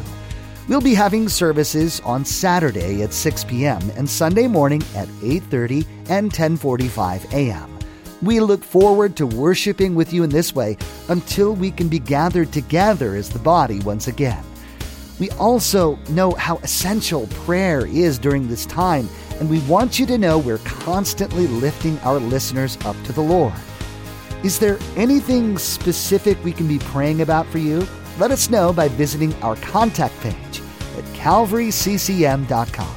We'll 0.66 0.80
be 0.80 0.94
having 0.94 1.28
services 1.28 2.00
on 2.06 2.24
Saturday 2.24 3.02
at 3.02 3.12
6 3.12 3.44
p.m. 3.44 3.82
and 3.96 4.08
Sunday 4.08 4.48
morning 4.48 4.82
at 4.96 5.08
8:30 5.20 5.86
and 6.08 6.32
10:45 6.32 7.30
a.m. 7.34 7.78
We 8.22 8.40
look 8.40 8.64
forward 8.64 9.14
to 9.16 9.26
worshiping 9.26 9.94
with 9.94 10.14
you 10.14 10.22
in 10.22 10.30
this 10.30 10.54
way 10.54 10.78
until 11.10 11.54
we 11.54 11.70
can 11.70 11.88
be 11.88 11.98
gathered 11.98 12.50
together 12.50 13.14
as 13.14 13.28
the 13.28 13.38
body 13.38 13.80
once 13.80 14.08
again. 14.08 14.42
We 15.20 15.28
also 15.32 15.96
know 16.08 16.30
how 16.32 16.56
essential 16.62 17.26
prayer 17.44 17.84
is 17.84 18.18
during 18.18 18.48
this 18.48 18.64
time, 18.64 19.06
and 19.40 19.50
we 19.50 19.60
want 19.68 19.98
you 19.98 20.06
to 20.06 20.16
know 20.16 20.38
we're 20.38 20.58
constantly 20.64 21.46
lifting 21.46 21.98
our 22.00 22.18
listeners 22.18 22.78
up 22.86 22.96
to 23.04 23.12
the 23.12 23.20
Lord. 23.20 23.52
Is 24.42 24.58
there 24.58 24.78
anything 24.96 25.58
specific 25.58 26.42
we 26.42 26.52
can 26.52 26.66
be 26.66 26.78
praying 26.78 27.20
about 27.20 27.46
for 27.48 27.58
you? 27.58 27.86
Let 28.18 28.30
us 28.30 28.48
know 28.48 28.72
by 28.72 28.88
visiting 28.88 29.34
our 29.42 29.56
contact 29.56 30.18
page 30.20 30.62
at 30.96 31.04
calvaryccm.com. 31.14 32.94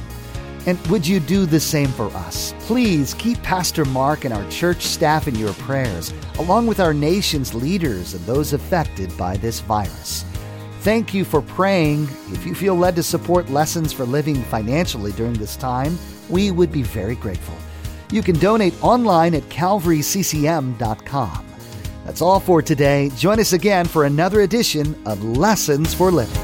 And 0.66 0.86
would 0.88 1.06
you 1.06 1.18
do 1.18 1.46
the 1.46 1.58
same 1.58 1.88
for 1.88 2.06
us? 2.08 2.54
Please 2.60 3.14
keep 3.14 3.42
Pastor 3.42 3.84
Mark 3.86 4.24
and 4.24 4.34
our 4.34 4.48
church 4.50 4.82
staff 4.82 5.26
in 5.26 5.34
your 5.34 5.54
prayers, 5.54 6.12
along 6.38 6.66
with 6.66 6.78
our 6.78 6.92
nation's 6.92 7.54
leaders 7.54 8.14
and 8.14 8.24
those 8.26 8.52
affected 8.52 9.16
by 9.16 9.36
this 9.38 9.60
virus. 9.60 10.24
thank 10.80 11.12
you 11.12 11.24
for 11.24 11.42
praying. 11.42 12.04
If 12.30 12.46
you 12.46 12.54
feel 12.54 12.76
led 12.76 12.94
to 12.96 13.02
support 13.02 13.50
Lessons 13.50 13.92
for 13.92 14.04
Living 14.04 14.36
financially 14.44 15.12
during 15.12 15.34
this 15.34 15.56
time, 15.56 15.98
we 16.28 16.52
would 16.52 16.70
be 16.70 16.82
very 16.82 17.16
grateful. 17.16 17.56
You 18.10 18.22
can 18.22 18.38
donate 18.38 18.74
online 18.82 19.34
at 19.34 19.42
calvaryccm.com. 19.44 21.47
That's 22.08 22.22
all 22.22 22.40
for 22.40 22.62
today. 22.62 23.10
Join 23.16 23.38
us 23.38 23.52
again 23.52 23.84
for 23.84 24.06
another 24.06 24.40
edition 24.40 24.96
of 25.04 25.22
Lessons 25.22 25.92
for 25.92 26.10
Living. 26.10 26.34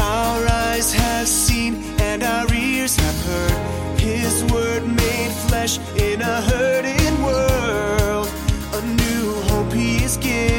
Our 0.00 0.44
eyes 0.48 0.92
have 0.92 1.28
seen 1.28 1.84
and 2.00 2.24
our 2.24 2.52
ears 2.52 2.96
have 2.96 3.24
heard 3.24 4.00
His 4.00 4.42
word 4.52 4.84
made 4.84 5.30
flesh 5.46 5.78
in 5.96 6.20
a 6.20 6.40
hurting 6.40 7.22
world. 7.22 8.28
A 8.74 8.82
new 8.84 9.34
hope 9.42 9.72
He 9.72 10.02
is 10.02 10.16
giving. 10.16 10.51